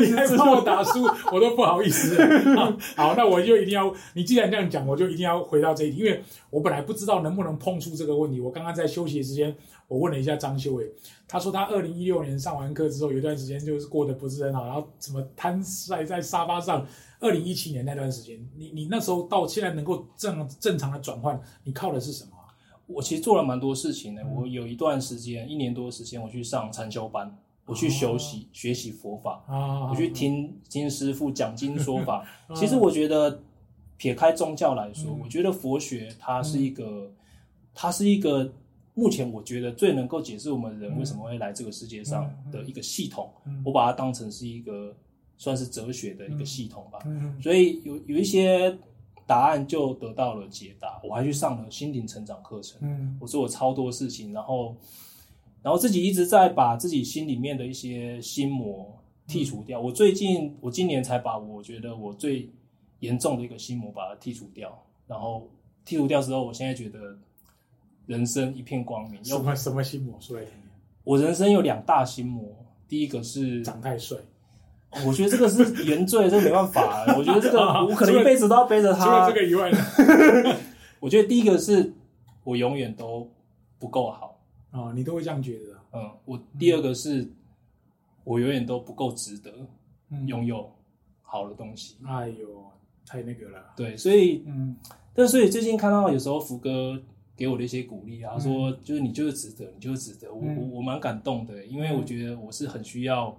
[0.05, 2.17] 你还帮我打书，我都不好意思。
[2.97, 8.41] 好，那我就一定要，你既然这样讲，我就一定要回到这一题，因为我本来不知道能不能碰触这个问题。
[8.41, 9.57] 我刚刚在休息的时间，
[9.89, 10.87] 我问了一下张修伟，
[11.27, 16.87] 他说他二零一六年上完课之后，有一段时间就是过得不是很好，然后怎么瘫晒在沙发上。
[17.19, 22.31] 二零一七年那段时间，你你那时候到现在能够正正常的转换，你靠的是什么？
[22.87, 24.25] 我其实做了蛮多事情的。
[24.27, 29.43] 我有一段时间，一年多的时间，我去上禅修班，我去学习学习佛法，
[29.91, 32.25] 我去听听师傅讲经说法。
[32.55, 33.41] 其实我觉得，
[33.97, 37.11] 撇开宗教来说，我觉得佛学它是一个，
[37.75, 38.53] 它是一个
[38.95, 43.31] 目前我觉得最能够解释我们人为什么会来这个世界上的一个系统。
[43.65, 44.95] 我把它当成是一个
[45.37, 47.01] 算是哲学的一个系统吧。
[47.43, 48.77] 所以有有一些。
[49.27, 51.01] 答案就得到了解答。
[51.03, 52.79] 我还去上了心灵成长课程。
[52.83, 54.77] 嗯，我做了超多事情，然后，
[55.63, 59.81] 然后自己一直在把自己心里面的一些心魔剔除掉。
[59.81, 62.49] 嗯，我最近，我今年才把我觉得我最
[63.01, 65.49] 严重的一个心魔把它剔除掉，然后
[65.85, 67.19] 剔除掉之后，我现在觉得
[68.07, 69.25] 人生一片光明。
[69.25, 70.17] 什么什么心魔？
[70.21, 70.63] 说来听听。
[71.03, 72.45] 我人生有两大心魔，
[72.89, 74.17] 第一个是长太帅。
[75.05, 77.05] 我觉得这个是原罪，这个没办法。
[77.19, 79.05] 我觉得这个 我可能一辈子都要背着他。
[79.05, 79.71] 除了这个以外，
[81.01, 81.93] 我觉得第一个是
[82.45, 83.31] 我永远都
[83.79, 84.41] 不够好。
[84.71, 85.77] 哦，你都会这样觉得？
[85.93, 87.31] 嗯，我第二个是
[88.25, 89.51] 我永远都不够值得
[90.27, 90.71] 拥有
[91.23, 91.97] 好的东西。
[92.07, 92.65] 哎呦，
[93.07, 93.59] 太那个了。
[93.77, 94.77] 对，所以嗯，
[95.13, 96.99] 但所以最近看到有时候福哥
[97.37, 100.33] 给我的一些鼓励啊，说就是你就是值得，你就是值得。
[100.33, 103.37] 我我我蛮感动的，因为我觉得我是很需要。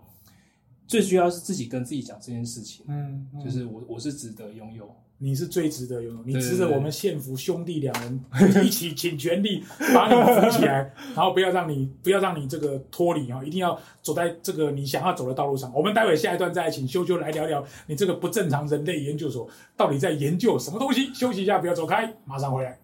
[0.88, 8.20] 最需要是自己跟自己讲这件事情，嗯，嗯就是我我是值得拥有，你是最值得拥有，你值得我们县府兄弟两人
[8.66, 15.74] 一起尽全力把你扶起来，然后不要让你不要让你这个脱离啊，一定要走在这个你想要走的道路上。
[15.74, 21.14] 我们待会下一段再请修修来聊聊你这个不正常人类研究所到底在研究什么东西。
[21.14, 22.80] 休息一下，不要走开，马上回来。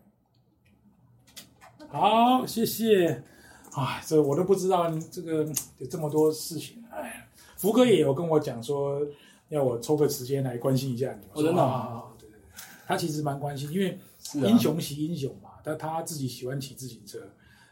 [1.87, 3.23] 好，谢谢。
[3.71, 7.27] 啊，这我都不知道这个有这么多事情，哎。
[7.63, 8.99] 福哥也有跟我讲说，
[9.47, 11.25] 要我抽个时间来关心一下你。
[11.31, 12.39] 我真的啊，对对对，
[12.85, 13.97] 他其实蛮关心，因为
[14.33, 17.19] 英雄惜英雄嘛，但他自己喜欢骑自行车，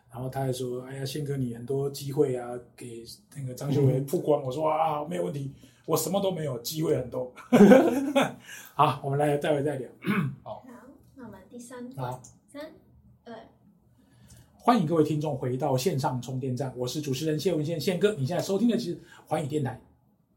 [0.10, 3.04] 然后他还说，哎呀，宪哥你很多机会啊，给
[3.36, 4.42] 那个张秀维曝光。
[4.42, 5.52] 我说啊，没有问题，
[5.86, 7.30] 我什么都没有，机会很多。
[8.74, 9.90] 好，我们来待会再聊。
[10.42, 10.66] 好，
[11.18, 12.70] 那我们第三段，三二。
[14.64, 18.14] 欢迎各位听众回到线上充电站，我是主持人谢文宪宪哥。
[18.14, 18.96] 你现在收听的是
[19.26, 19.82] 环宇电台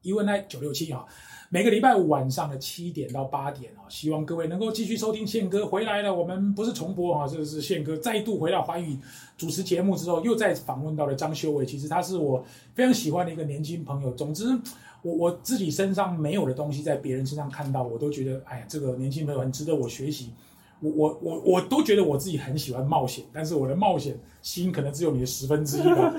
[0.02, 1.04] UNI 九六七啊，
[1.50, 6.14] 每个礼拜五晚上的七点到八点啊，希望各位能够继续收听宪哥回来了。
[6.14, 8.98] 我们不是重播啊，这是宪哥再度回到环宇
[9.36, 11.66] 主持节目之后，又再访问到了张修为。
[11.66, 14.10] 其实他是我非常喜欢的一个年轻朋友。
[14.14, 14.46] 总之，
[15.02, 20.30] 我我自己身上没有的东西，在别人身上看到，我都觉得，哎呀，这个年轻朋友很值得我学习。
[20.84, 26.14] 我我我我都觉得我自己很喜欢冒险，但是我的冒险心可能只有你的十分之一吧。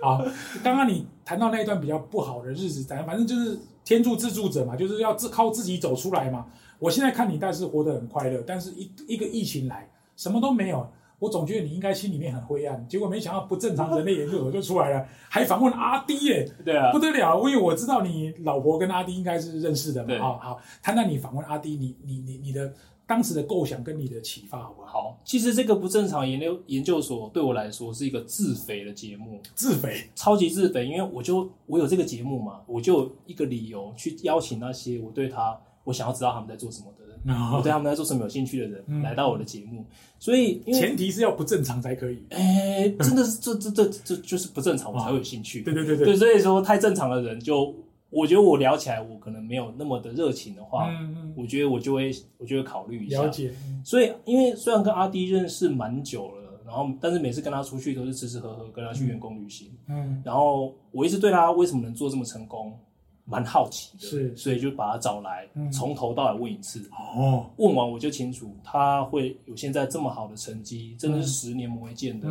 [0.00, 0.24] 好，
[0.62, 6.46] 刚刚你谈到那一段比较不好的日子，反正反正就是天助自助者嘛，就是要自靠自己走出来嘛。
[6.78, 12.86] 我现在看你，但是活得很快乐，但是一一个疫情来，什么都没有，我总觉得你应该心里面很灰暗。
[12.88, 20.14] 结果没想到不正常人类研究所就出来了，还访问阿滴耶， 对啊，不得了，因为我知道你老婆跟阿滴应该是认识的嘛。
[20.14, 22.72] 啊好，谈谈你访问阿滴，你你你你的。
[23.10, 24.88] 当时的构想跟你的启发好不好？
[24.90, 39.84] 好，其实这个不正常研究研究所对我来说是一个自肥的节目，自肥，超级自肥，因为我就我有这个节目嘛，我就一个理由去邀请那些我对他我想要知道他们在做什么的人，哦、我对他们在做什么有兴趣的人、嗯、来到我的节目，
[40.20, 42.22] 所以前提是要不正常才可以。
[42.30, 45.62] 哎，真的是这这这这就是不正常，我才会有兴趣。
[45.62, 47.74] 对对对对，对，所以说太正常的人就。
[48.10, 53.22] 我觉得我聊起来，我可能没有那么的热情的话，嗯嗯，我觉得我就会，我就会考虑一下。
[53.22, 53.52] 了解。
[53.84, 62.76] 所以，因为虽然跟阿 D 认识蛮久了，然后，但是每次跟他出去都是吃吃喝喝，跟他去员工旅行，嗯，然后我一直对他为什么能做这么成功，
[63.24, 66.80] 蛮好奇的，是，所以就把他找来，从头到尾问一次。
[67.16, 72.28] 哦，问完我就清楚他会有现在这么好的成绩，真的是十年磨一剑的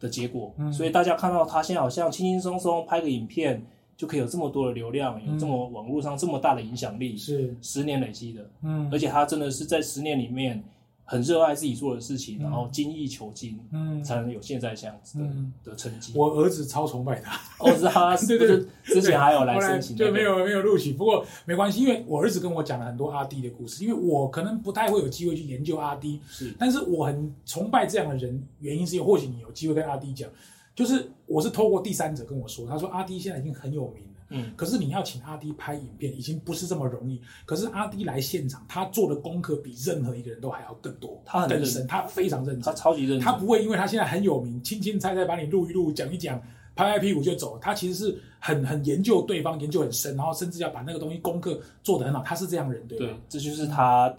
[0.00, 0.52] 的结果。
[0.72, 3.64] 所以大家看到他现在好像轻轻松松拍个影片。
[3.96, 7.54] 就可以有这么多的流量，有这么网络上这么大的影响力，是。
[7.62, 10.62] 十年累积的，嗯，而且他真的是在十年里面
[11.04, 16.12] 很热爱自己做的事情，然后精益求精，嗯，才能有现在这样子的的成绩。
[16.16, 30.28] 我儿子超崇拜他，哦，是 他，对对对，之前还有来申请，对没有没有录取，不过没关系，因为我儿子跟我讲了很多阿弟的故事，因为我可能不太会有机会去研究阿弟，是，但是我很崇拜这样的人，原因是因为或许你有机会跟阿弟讲。
[30.74, 37.20] 就是我是透过第三者跟我说，他说阿迪现在已经很有名了，嗯，可是你要请阿迪拍影片已经不是这么容易。
[37.46, 46.40] 可是阿迪来现场，他做的功课比任何一个人都还要更多，他很更深，他非常认真，他超级认真，他不会因为他现在很有名，轻轻猜猜把你录一录，讲一讲，
[46.74, 47.56] 拍拍屁股就走。
[47.60, 52.22] 他其实是很很研究对方，研究很深，然后甚至要把那个东西功课做得很好。
[52.24, 53.06] 他是这样人，对吧？
[53.06, 54.12] 对，这就是他。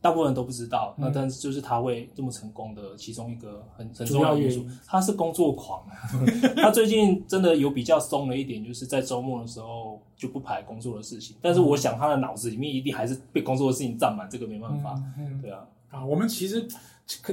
[0.00, 5.82] 大部分人都不知道，那但是就是他会这么成功的其中一个很很重要的因素，他是工作狂。
[6.56, 11.36] 他最近真的有比较松了一点，就是在周末的时候就不排工作的事情。
[11.40, 14.94] 但是我想他的脑子里面一定还是被工作的事情占满，这个没办法。
[15.42, 16.68] 对啊，啊，我们其实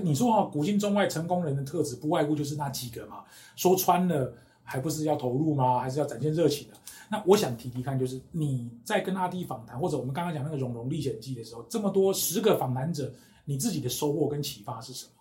[0.01, 3.17] 你说啊，古今中外成功人的特质不外乎就是那几个嘛。
[3.55, 4.33] 说穿了，
[4.63, 5.79] 还不是要投入吗？
[5.79, 6.77] 还是要展现热情的？
[7.13, 13.13] 那我想提提看，就是你在跟阿弟访谈，或者我们刚刚讲那个《融融历险记》的时候，这么多十个访谈者，
[13.45, 15.11] 你自己的收获跟启发是什么？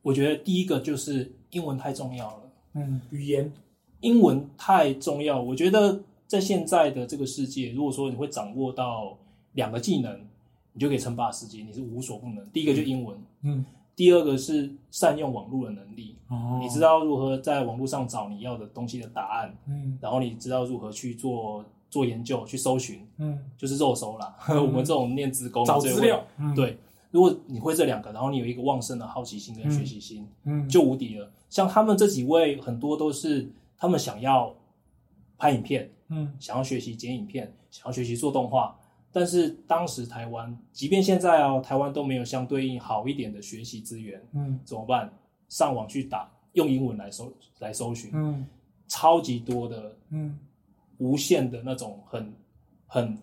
[0.00, 2.50] 我觉得第一个就是英文太重要了。
[2.72, 3.52] 嗯，语言，
[4.00, 5.38] 英文太重要。
[5.38, 9.14] 我觉得在现在的这个世界，如果说你会掌握到
[9.52, 10.18] 两个技能，
[10.72, 12.48] 你就可以称霸世界，你是无所不能。
[12.52, 13.62] 第一个就英文，嗯，
[13.96, 19.96] 第二个是善用网络的能力，哦，你知道如何在网络上找你要的东西的答案，嗯。
[20.00, 24.34] 然后你知道如何去做做研究、去搜寻，嗯，就是肉搜啦。
[24.50, 26.76] 我们这种念资工找资料，嗯，对，
[27.12, 31.30] 如果你会这两个，然后你有一个旺盛的好奇心跟学习心，嗯，就无敌了。
[31.48, 34.52] 像他们这几位，很多都是他们想要
[35.38, 36.32] 拍影片，嗯。
[36.40, 38.76] 想要学习剪影片，想要学习做动画。
[39.14, 45.10] 但是当时台湾，即便现在哦，台湾都没有相对应好一点的学习资源，嗯怎么办？
[45.48, 48.44] 上网去打，用英文来搜来搜寻，嗯
[48.88, 50.36] 超级多的嗯，
[50.98, 52.34] 无限的那种很
[52.86, 53.16] 很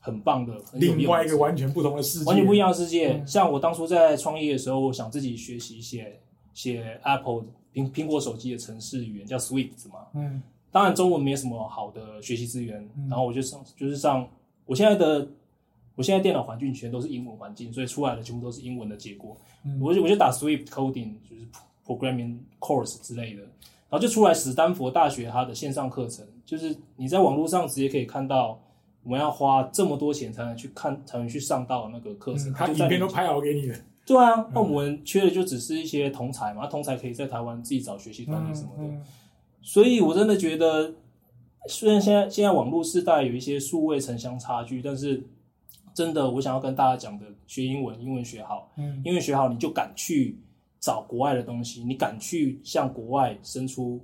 [0.00, 3.12] 很棒的，另外一个完全不同的世界，完全不一样的世界。
[3.12, 6.18] 嗯像我当初在创业的时候，我想自己学习写
[6.54, 10.06] 写 Apple 苹苹果手机的程式语言叫 Swift 嘛。
[10.14, 10.42] 嗯
[10.72, 14.26] 当然中文没什么好的学习资源，嗯然后我就上就是上
[14.66, 15.26] 我现在的
[15.94, 19.36] 我现在电脑环境全都是英文环境，所以出来的全部都是英文的结果。
[19.64, 21.46] 嗯我就我就打 Swift coding 就是
[21.86, 28.60] programming course 之类的，然后就出来史丹佛大学它的线上课程，就是你在网络上直接可以看到。
[29.06, 32.50] 我们要花这么多钱才能去看，才能去上到那个课程。
[32.50, 33.74] 嗯，他影片都拍好给你的，
[34.06, 38.84] 对啊，那我们缺的就只是一些同才嘛，同才可以在台湾自己找学习团体什么的。
[38.84, 39.02] 嗯
[39.60, 40.90] 所以我真的觉得，
[41.68, 45.22] 虽然现在现在网络时代有一些数位城乡差距，但是
[45.94, 50.38] 真的我想要跟大家讲的，学英文，英文学好，嗯英文学好，你就敢去
[50.80, 54.00] 找国外的东西，你敢去向国外伸出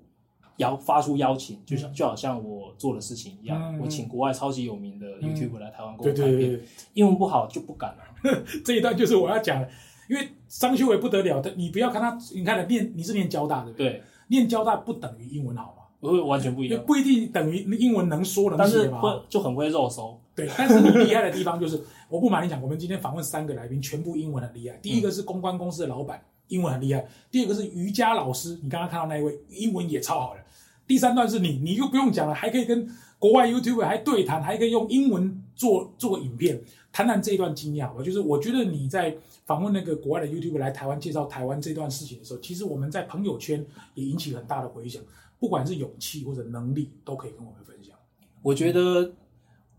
[0.56, 6.56] 邀发出邀请，就像就好像我做的事情一样，嗯我请国外超级有名的 YouTuber 来台湾给对我拍片，对对。
[6.56, 9.68] 对，英文不好就不敢了、 这一段就是我要讲的，
[10.08, 13.90] 因为张修为不得了的，你不要看他，你看他念你是念交大对不对？
[13.90, 15.74] 对，念交大不等于英文好
[16.08, 19.00] 会完全不一样，不一定等于英文能说能但是嘛。
[19.00, 24.76] 会就很会肉搜，对，但是你厉害的地方就是，我不瞒你讲，我们今天访问三个来宾，全部英文很厉害。
[24.78, 30.40] 第一个是公关公司的老板，英文很厉害；第二个是瑜伽老师，你刚刚看到那一位，英文也超好的。
[30.86, 32.88] 第三段是你，你就不用讲了，还可以跟
[33.18, 38.02] 国外 YouTuber 还对谈，还可以用英文做做影片，谈谈这一段经验好吧？
[38.02, 45.00] 就是我觉得你在访问那个国外的 YouTuber 来台湾介绍台湾这段事情的时候，其实我们在朋友圈也引起很大的回响，
[45.40, 47.96] 不管是勇气或者能力，都可以跟我们分享。
[48.42, 49.12] 我觉得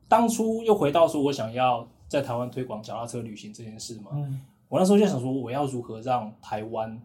[0.07, 4.41] 当初又回到说我想要在台湾推广脚踏车旅行这件事嘛，嗯。
[4.67, 7.01] 我那时候就想说我要如何让台湾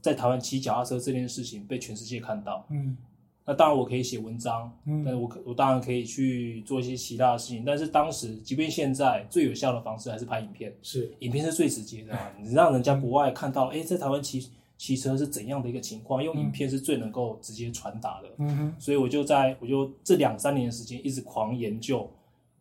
[0.00, 2.64] 在台湾骑脚踏车这件事情被全世界看到。
[2.70, 2.96] 嗯。
[3.44, 5.02] 那当然我可以写文章，嗯。
[5.04, 18.28] 但是我可我当然可以去做一些其他的事情，但是当时即便现在最有效的方式还是拍影片，是，影片是最直接的嘛，你让人家国外看到，哎、在台湾骑骑车是怎样的一个情况，用影片是最能够直接传达的。
[18.38, 22.10] 嗯哼，所以我就在我就这两三年的时间一直狂研究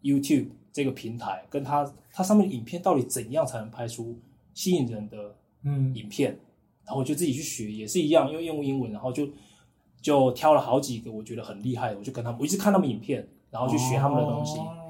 [0.02, 4.20] YouTube 这个平台，跟它它上面的影片到底怎样才能拍出
[4.54, 6.38] 吸引人的嗯影片，
[6.84, 9.30] 然后我就自己去学，也是一样，用用英文，然后就
[10.02, 14.58] 就挑了好几个我觉得很厉害的，我就跟他们，我一直看他们影片，然后去学他们的东西。
[14.58, 14.84] 哦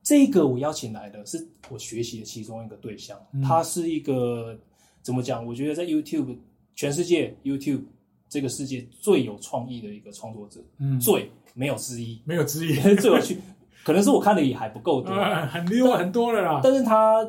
[0.00, 4.58] 这个我邀请来的是我学习的其中一个对象，嗯他是一个
[5.02, 5.44] 怎么讲？
[5.44, 6.34] 我觉得在 YouTube
[6.78, 7.82] 全世界 YouTube
[8.28, 13.36] 这个世界最有创意的一个创作者，嗯，最没有之一，没有之一， 最有趣。
[13.82, 16.60] 可能是我看的也还不够多，呃很溜很多了啦。
[16.62, 17.28] 但是他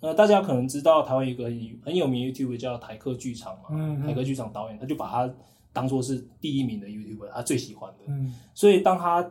[0.00, 4.06] 呃，大家可能知道台湾有一个很很有名的 YouTuber 叫台客剧场嘛，嗯嗯。
[4.06, 5.30] 台客剧场导演，他就把他
[5.74, 8.04] 当做是第一名的 YouTuber，他最喜欢的。
[8.06, 8.32] 嗯。
[8.54, 9.30] 所以当他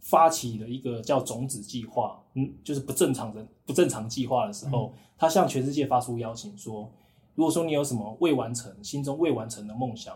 [0.00, 6.90] 发起了一个叫种子计划，嗯，就是不正常人不正常计划的时候，他向全世界发出邀请说，
[7.38, 10.12] 如果说你有什么未完成、心中未完成的梦想，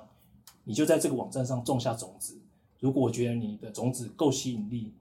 [0.64, 2.36] 你就在这个网站上种下种子。
[2.80, 4.92] 如果我觉得你的种子够吸引力，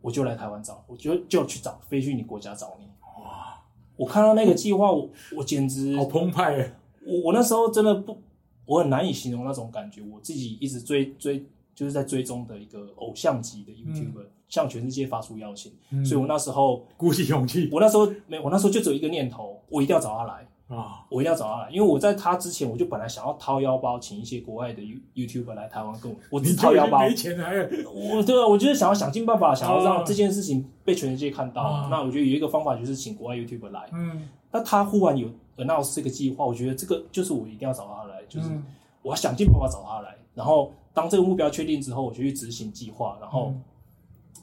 [0.00, 2.86] 我就来台湾找，我就就去找，飞去你国家找你。
[3.20, 3.60] 哇，
[3.96, 6.72] 我看到那个计划，我我简直好澎湃耶！
[7.04, 8.16] 我我那时候真的不，
[8.64, 10.00] 我很难以形容那种感觉。
[10.02, 11.44] 我自己一直追追，
[11.74, 15.72] 就是在追踪的一个偶像级的 YouTuber，、向全世界发出邀请。
[15.90, 27.54] 嗯所以我那时候，鼓起勇气我那时候没，我那时候就只有一个念头，我一定要找他来，啊，我一定要找他来，因为我在他之前，我就本来想要掏腰包，请一些国外的 You YouTuber 来台湾跟我，我你只掏腰包，没钱了，哎
[27.94, 31.62] 我对啊，我就是想要想尽办法，想要啊让这件事情被全世界看到。
[31.62, 33.88] 啊那我觉得有一个方法就是请国外 YouTuber 来。
[33.92, 38.64] 嗯那他忽然有 announce 这个计划，我觉得这个就是我一定要找他来，就是嗯
[39.02, 40.16] 我要想尽办法找他来。
[40.34, 43.18] 然后当这个目标确定之后，我就去执行计划。
[43.20, 43.62] 然后嗯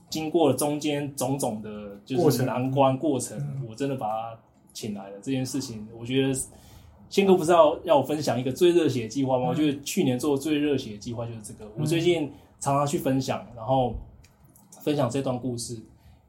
[0.10, 4.40] 经过了中间种种的，就是难关过程，嗯我真的把他
[4.74, 5.18] 请来的。
[5.22, 6.34] 这件事情，我觉得
[7.10, 9.46] 宪哥不是要要我分享一个最热血的计划吗？
[9.46, 11.72] 嗯我觉得去年做的最热血的计划就是这个。
[11.78, 13.96] 我最近常常去分享，然后
[14.82, 15.80] 分享这段故事。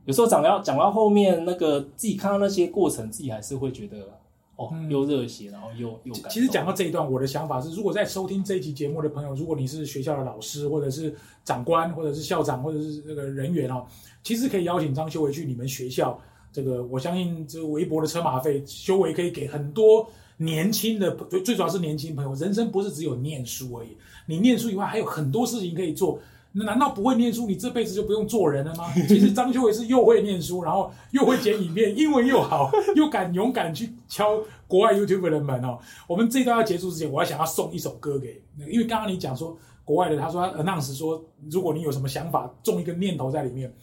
[0.05, 4.19] 有时候讲到讲到后面，那个自己看到那些过程，自己还是会觉得
[4.57, 6.31] 哦，嗯、又热血，然后又又感。
[6.31, 13.87] 其实讲到这一段，我的想法是，如果在收听这一集节目的朋友，如果你是学校的老师，或者是长官，或者是校长，或者是那个人员哦，
[14.23, 16.21] 其实可以邀请张修为去你们学校。
[16.55, 22.33] 这个我相信，这微博的车马费，修为可以给很多年轻的，最最主要是年轻朋友。
[22.37, 23.89] 人生不是只有念书而已，
[24.27, 26.21] 你念书以外还有很多事情可以做。
[26.57, 28.85] 难道不会念书，你这辈子就不用做人了吗？
[29.09, 35.77] 其实张修为是又会念书，然后又会剪影片，英文又好，又敢勇敢去敲国外 YouTube 的门哦。
[36.07, 38.41] 我们这一段要结束之前，我还想要送一首歌给，
[38.71, 43.75] 因为刚刚你讲说国外的，他说 announce 说，如果你有什么想法，种一个念头在里面。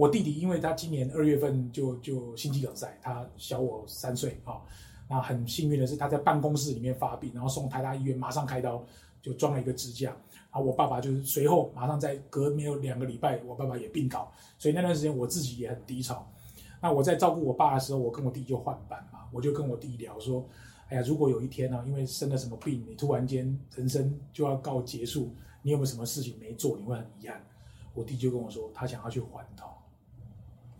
[0.00, 4.56] 我弟弟，因为他今年二月份就就心肌梗塞，他小我三岁啊、
[5.06, 8.82] 那很幸运的是，他在办公室里面发病，然后送台大医院，马上开刀，
[9.20, 10.16] 就装了一个支架。
[10.48, 16.26] 啊，我爸爸就是随后马上在隔没有两个礼拜，我爸爸也病倒，所以那段时间我自己也很低潮。
[16.80, 20.42] 那我在照顾我爸的时候，我跟我弟就换班嘛，我就跟我弟聊说，
[20.88, 25.30] 哎呀，如果有一天呢、因为生了什么病，你突然间人生就要告结束，
[25.60, 27.38] 你有没有什么事情没做，你会很遗憾？
[27.92, 29.69] 我弟就跟我说，他想要去环岛，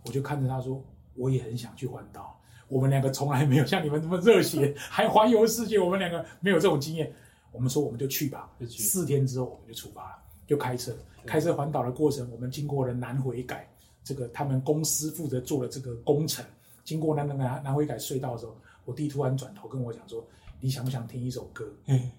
[0.05, 0.83] 我就看着他说，
[1.15, 2.37] 我也很想去环岛。
[2.67, 7.13] 我们两个从来没有像你们这么热血， 还环游世界，我们两个没有这种经验。
[7.51, 10.95] 我们说我们就去吧，四天之后我们就出发了，就开车，
[11.25, 13.69] 开车环岛的过程，我们经过了南回改，
[14.05, 16.45] 这个他们公司负责做的这个工程，
[16.85, 20.25] 经过那个南南回改隧道的时候，我弟突然转头跟我讲说
[20.61, 22.09] ：“你想不想听一首歌？”嗯，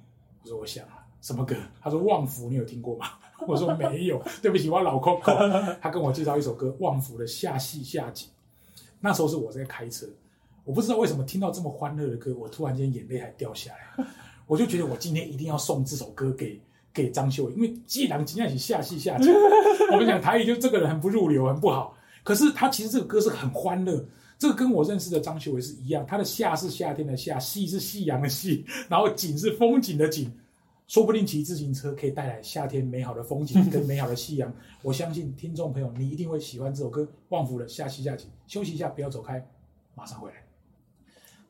[0.43, 1.57] 我说我想啊，什么歌？
[1.81, 3.07] 他说《旺福》，你有听过吗？
[3.47, 5.77] 我说没有， 对不起，我老 Coco。
[5.81, 8.29] 他跟我介绍一首歌《旺福》的下戏下景，
[9.01, 10.07] 那时候是我在开车，
[10.65, 14.05] 我不知道为什么听到这么欢乐的歌，我突然间眼泪还掉下来。
[14.47, 16.61] 我就觉得我今天一定要送这首歌给
[16.93, 19.33] 给张修为，因为既然今天是下戏下景，
[19.93, 21.97] 我们讲台语就这个人很不入流，很不好。
[22.23, 24.05] 可是他其实这个歌是很欢乐，
[24.39, 30.31] 这个跟我认识的张秀伟是一样，他的夏是夏天的夏，夕是夕阳的夕，然后景是风景的景，
[30.93, 34.53] 说不定骑自行车可以带来夏天美好的风景跟美好的夕阳。
[34.85, 38.27] 我相信听众朋友你一定会喜欢这首歌，旺福的下期下集。
[38.47, 39.43] 休息一下，不要走开，
[39.95, 40.52] 马上回来。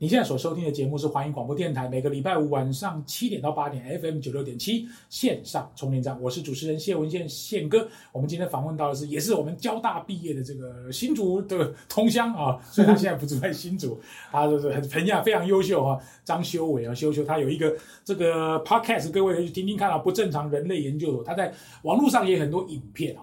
[0.02, 6.20] 你现在所收听的节目是环宇广播电台，每个礼拜五晚上七点到八点，FM 九六点七线上充电站。
[6.20, 7.86] 我是主持人谢文宪宪哥。
[8.10, 13.96] 我们今天访问到的是，也是我们交大毕业的这个新竹的同乡啊， 所以他现在不住在新竹，
[14.32, 15.96] 他就是很评价非常优秀哈。
[16.24, 17.72] 张修为啊，修修，他有一个
[18.04, 23.22] 这个 podcast，各位去听听看啊，不正常人类研究所，他在网络上也有很多影片啊。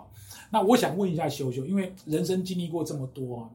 [0.49, 3.49] 那我想问一下修修，因为人生经历过这么多啊。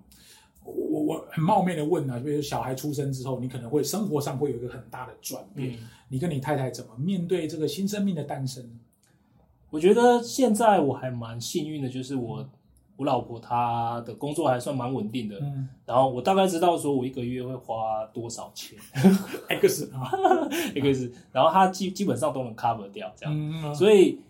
[0.65, 8.65] 我我很冒昧的问啊，比如小孩出生之后，你可能会生活上会有一个很大的转变，嗯、你跟你太太怎么面对这个新生命的诞生？
[9.71, 12.49] 我觉得现在我还蛮幸运的，就是我
[12.97, 18.79] 我老婆她的工作还算蛮稳定的，嗯，然后我大概知道说我一个月会花多少钱，
[19.49, 20.11] X 啊。
[20.75, 24.21] X，然后她基基本上都能 cover 掉这样，嗯嗯、所以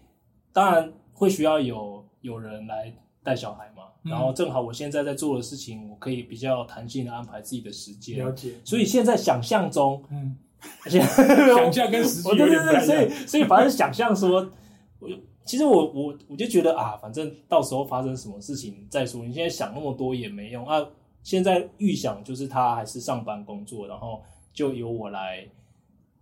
[0.53, 3.85] 当然会需要有有人来带小孩嘛。
[4.05, 8.19] 然后正好我现在在做的事情，我可以比较弹性的安排自己的时间。
[8.19, 8.53] 了解。
[8.63, 10.37] 所以现在想象中，嗯，
[10.87, 12.85] 想象跟实际有点不一样。
[12.85, 14.51] 所以所以反正想象说，
[14.99, 15.09] 我
[15.45, 19.25] 其实我我我就觉得啊，反正到时候发生什么事情再说。
[19.25, 20.87] 你现在想那么多也没用啊。
[21.23, 25.47] 现在预想就是他还是上班工作，然后就由我来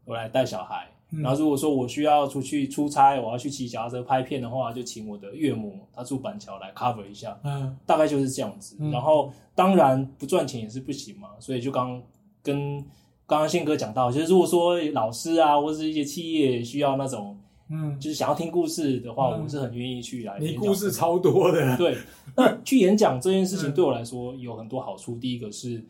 [0.04, 0.88] 我来带小孩。
[1.20, 8.76] 然后如果说我需要出去出差，我要去骑脚踏车拍片的话，就请我的岳母，她住板桥来 cover 一下，嗯，大概就是这样子。
[8.80, 12.00] 嗯、然后当然不赚钱也是不行嘛，所以就刚
[12.42, 12.78] 跟
[13.26, 17.36] 刚刚宪哥讲到，就是如果说老师啊或者是一些企业需要那种，
[17.68, 20.38] 嗯，就是想要听故事的话，嗯、我是很愿意去来。
[20.38, 21.96] 你故事超多的，对。
[22.34, 25.84] 那去演讲这件事情对我来说有很多好处，嗯、第一个是。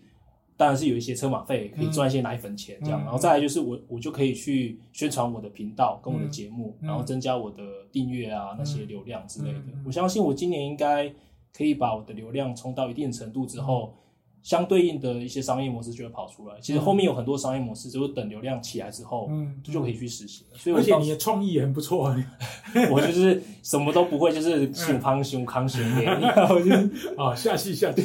[0.63, 9.59] 当然是有一些车马费可以赚一些奶粉钱这样，嗯、然后再来就是我我就可以去宣传我的频道跟我的节目，嗯、然后增加我的订阅啊、嗯、那些流量之类的。
[9.59, 11.13] 嗯、我相信我今年应该
[11.53, 13.99] 可以把我的流量冲到一定程度之后，嗯、
[14.45, 16.55] 相对应的一些商业模式就会跑出来。
[16.61, 20.47] 其实后面有很多商业模式，就是等流量起来之后，嗯，就可以去实行。
[20.55, 22.17] 所以而且你的创意也很不错，啊
[22.93, 28.03] 我就是什么都不会，就是熊康熊康熊给你，我就啊下戏下戏。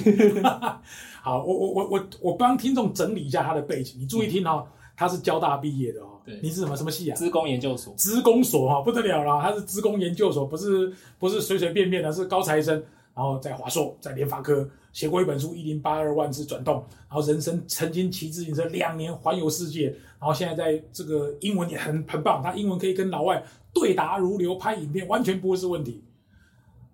[1.28, 7.16] 好，我我我我我帮听众整理一下他的背景，你注意听哦，嗯、他是交大毕业的哦，对，你是什么什么系啊？
[7.18, 12.82] 职工研究所，职工所哈，不得了了，他是职工研究所，不是不是随随便便的，是高材生，
[13.14, 16.76] 然后在华硕，在联发科写过一本书《一零八二万字转动》，
[17.10, 26.02] 然后人生曾经骑自行车两年环游世界，然后现在在这个英文也很很棒，他英文可以跟老外对答如流，拍影片完全不会是问题。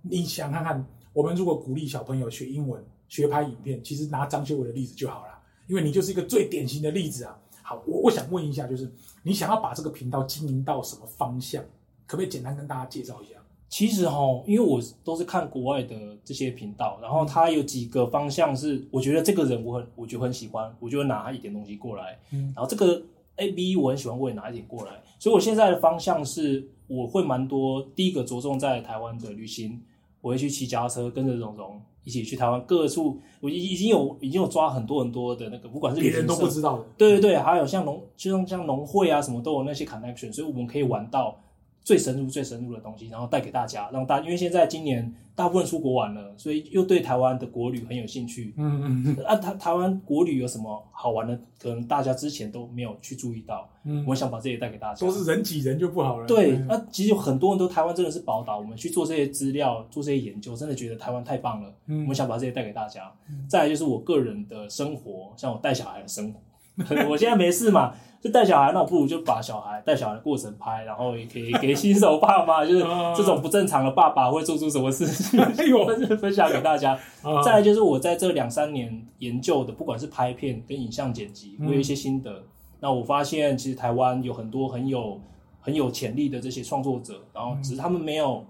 [0.01, 2.84] 你想看看，我们如果鼓励小朋友学英文。
[3.14, 7.38] 学拍影片，其实拿张修为的例子就好了，因为你就是一个最典型的例子啊。
[7.61, 8.91] 好，我我想问一下，就是
[9.22, 11.64] 你想要把这个频道经营到什么方向？
[12.07, 13.36] 可不可以简单跟大家介绍一下？
[13.70, 15.95] 其实哈，因为我都是看国外的
[16.26, 22.18] 这些频道，然后他有几个方向是，我觉得这个人我很，我就很喜欢，我就会拿一点东西过来。
[22.32, 22.99] 嗯，然后这个
[23.36, 25.03] A B 我很喜欢，我也拿一点过来。
[25.20, 27.88] 所以我现在的方向是，我会蛮多。
[27.95, 29.80] 第一个着重在台湾的旅行，
[30.24, 33.19] 我会去骑脚踏车，跟着蓉蓉一起去台湾各处。
[33.41, 36.86] 我已已经有已经有抓很多很多的那个，不管是别人都不知道的。
[36.97, 41.38] 对对对，还有像农，就像像农会啊什么都有那些 connection，所以我们可以玩到。
[41.84, 48.53] 最深入、最深入的东西，然后带给大家，让大，因为现在今年大部分出国玩了，所以又对台湾的国旅很有兴趣。
[48.57, 49.25] 嗯嗯嗯。
[49.25, 51.38] 啊，台台湾国旅有什么好玩的？
[51.59, 53.69] 可能大家之前都没有去注意到。
[53.84, 54.05] 嗯。
[54.07, 55.05] 我想把这些带给大家。
[55.05, 56.25] 都是人挤人就不好了。
[56.25, 56.57] 对。
[56.69, 61.73] 那、啊、其实有很多人都台湾真的是宝岛，我们去做这些资料、做这些研究，真的觉得台湾太棒了。
[61.88, 62.03] 嗯。
[62.03, 63.11] 我们想把这些带给大家。
[63.29, 63.45] 嗯。
[63.49, 66.39] 再来就是我个人的生活，像我带小孩的生活。
[67.09, 67.93] 我现在没事嘛。
[68.24, 75.38] 就带小孩，那我不如就把小孩带小孩的过程拍，然后也可以给新手爸妈，就是这种不正常的爸爸会做出什么事情，
[75.86, 76.97] 分分享给大家。
[77.43, 82.43] 再来就是我在这两三年研究的，不管是拍片跟影像剪辑，我有一些心得。
[82.80, 85.19] 那我发现其实台湾有很多很有
[85.59, 88.45] 很有潜力的这些创作者，然后只是他们没有，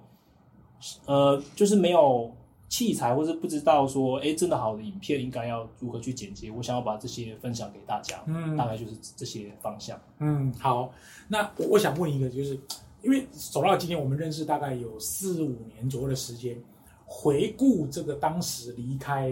[1.08, 2.32] 呃，就是没有。
[2.74, 6.50] 器材，或是不知道说，哎、欸，真的好的影片应该要如何去剪辑？
[6.50, 9.96] 我想要把这些分享给大家，嗯，大概就是这些方向。
[10.18, 10.92] 嗯，好，
[11.28, 12.60] 那我我想问一个，就是
[13.04, 16.60] 因为走到今天，我们认识大概有四五年左右的时间，
[17.06, 19.30] 回顾这个当时离开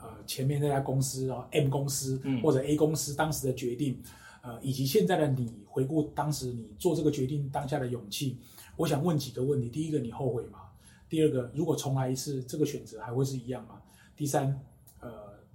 [0.00, 4.00] 呃前面那家公司啊 M 公司或者 A 公司当时的决定，
[4.40, 8.38] 呃，以及现在的你回顾当时你做这个决定当下的勇气，
[8.76, 9.68] 我想问几个问题。
[9.68, 10.60] 第一个，你后悔吗？
[11.14, 13.80] 第二个，如果重来一次，这个选择还会是一样吗？
[14.16, 14.60] 第三，
[14.98, 15.08] 呃，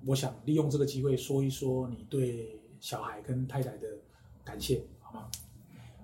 [0.06, 3.90] 我想利用这个机会说一说你对小孩跟太太的
[4.42, 5.28] 感谢，好吗？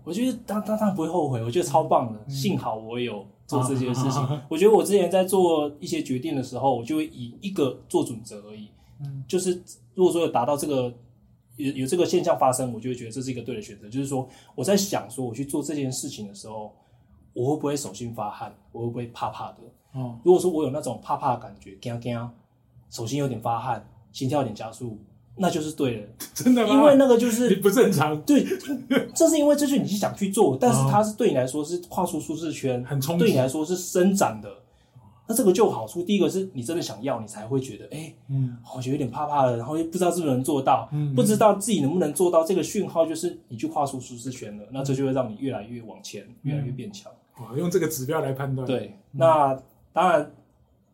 [0.04, 2.20] 我觉得当当然不会后悔，我觉得超棒的。
[2.28, 4.22] 嗯、幸好我有做这件事情。
[4.24, 8.68] 啊、我觉得我之前在做一些决定的时候，我就会以一个做准则而已。
[9.00, 10.94] 嗯，就是如果说有达到这个
[11.56, 13.88] 有有这个现象发生，我就会觉得这是一个对的选择。
[13.88, 16.76] 就是说我在想说我去做这件事情的时候。
[17.36, 18.56] 我会不会手心发汗？
[18.72, 19.58] 我会不会怕怕的？
[19.94, 22.30] 哦，如果说我有那种怕怕的感觉，惊惊，
[22.90, 24.98] 手心有点发汗，心跳有点加速，
[25.36, 26.08] 那就是对了。
[26.34, 26.74] 真的吗？
[26.74, 28.20] 因为那个就是 你不正常。
[28.22, 28.46] 对，
[29.14, 34.50] 这是因为这是你是想去做，但是它是对你来说是跨出舒适圈，很对你来说是伸展的。
[35.28, 42.44] 那这个就有好处，第一个是你真的想要，你才会觉得，哎、欸，嗯，好像有点怕怕的，然后又不知道是不是能做到，嗯，不知道自己能不能做到。
[42.44, 47.12] 这个讯号就是你去跨出舒适圈了，那这就会让你越来越往前，嗯、越来越变强。
[47.58, 48.66] 用这个指标来判断。
[48.68, 49.58] 对，那
[49.92, 50.32] 当然，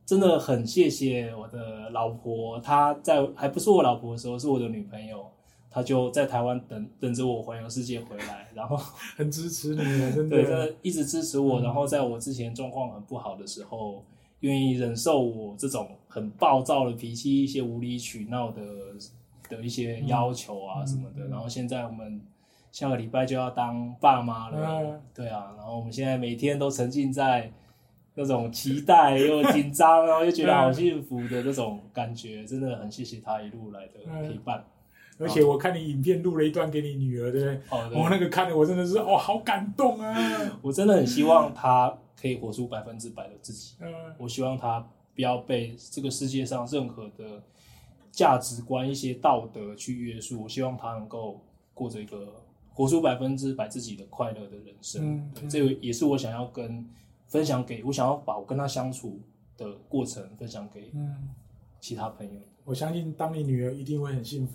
[0.05, 5.25] 真的很谢谢我的老婆，她在还不是我老婆的时候，是我的女朋友，
[5.69, 8.75] 她就在台湾等等着我环游世界回来，然后
[9.15, 11.61] 很支持你，真的，对，真的一直支持我。
[11.61, 14.03] 然后在我之前状况很不好的时候，
[14.39, 18.61] 愿意忍受我这种很暴躁的脾气，一些无理取闹的
[19.49, 21.27] 的一些要求啊什么的。
[21.27, 22.21] 然后现在我们。
[22.71, 27.51] 下个礼拜就要当爸妈了，嗯、对啊，然后我们现在每天都沉浸在
[28.15, 34.63] 那种期待又紧张，然后又觉得好幸福的那种感觉，真的很谢谢他一路来的陪伴。
[35.17, 37.55] 嗯、而且我看你影片录了一段给你女儿，对不对？
[37.69, 38.01] 哦，对。
[38.01, 40.15] 我那个看的我真的是哦，好感动啊！
[40.61, 43.75] 我真的很希望她可以活出百分之百的自己。
[43.81, 44.79] 嗯，我希望她
[45.13, 47.43] 不要被这个世界上任何的
[48.11, 50.43] 价值观、一些道德去约束。
[50.43, 51.41] 我希望她能够
[51.73, 52.33] 过着一个。
[52.73, 56.85] 活出百分之百自己的快乐的人生，嗯嗯、这个也是我想要跟
[57.27, 59.19] 分享给我想要把我跟他相处
[59.57, 60.91] 的过程分享给
[61.79, 62.39] 其他朋友。
[62.63, 64.53] 我相信当你女儿一定会很幸福，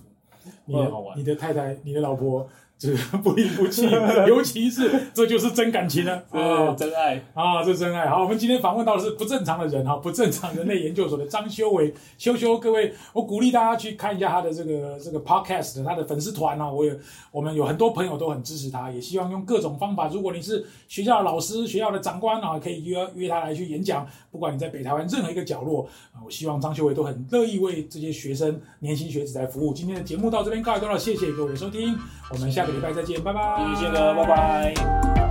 [0.64, 2.49] 你的你的太太，你的老婆。
[2.79, 3.89] 这不离不弃，
[4.29, 8.07] 尤其是这就是真感情了啊，真爱啊，这是真爱。
[8.07, 16.95] 好，我们今天访问到的是不正常的人哈，不正常人类研究所的张修为修修，各位，我鼓励大家去看一下他的这个这个 podcast，他的粉丝团啊，我有
[17.33, 29.72] 我们有很多朋友都很支持他，也希望用各种方法，如果你是学校的老师、学校的长官啊，可以约约他来去演讲，不管你在北台湾任何一个角落啊，我希望张修为都很乐意为这些学生、年轻学子来服务。
[29.72, 31.97] 今天的节目到这边告一段落，谢谢各位的收听，
[32.31, 32.66] 我们下。
[32.67, 33.41] 个礼拜再见，拜拜。
[33.59, 35.26] 谢谢宪哥，拜拜。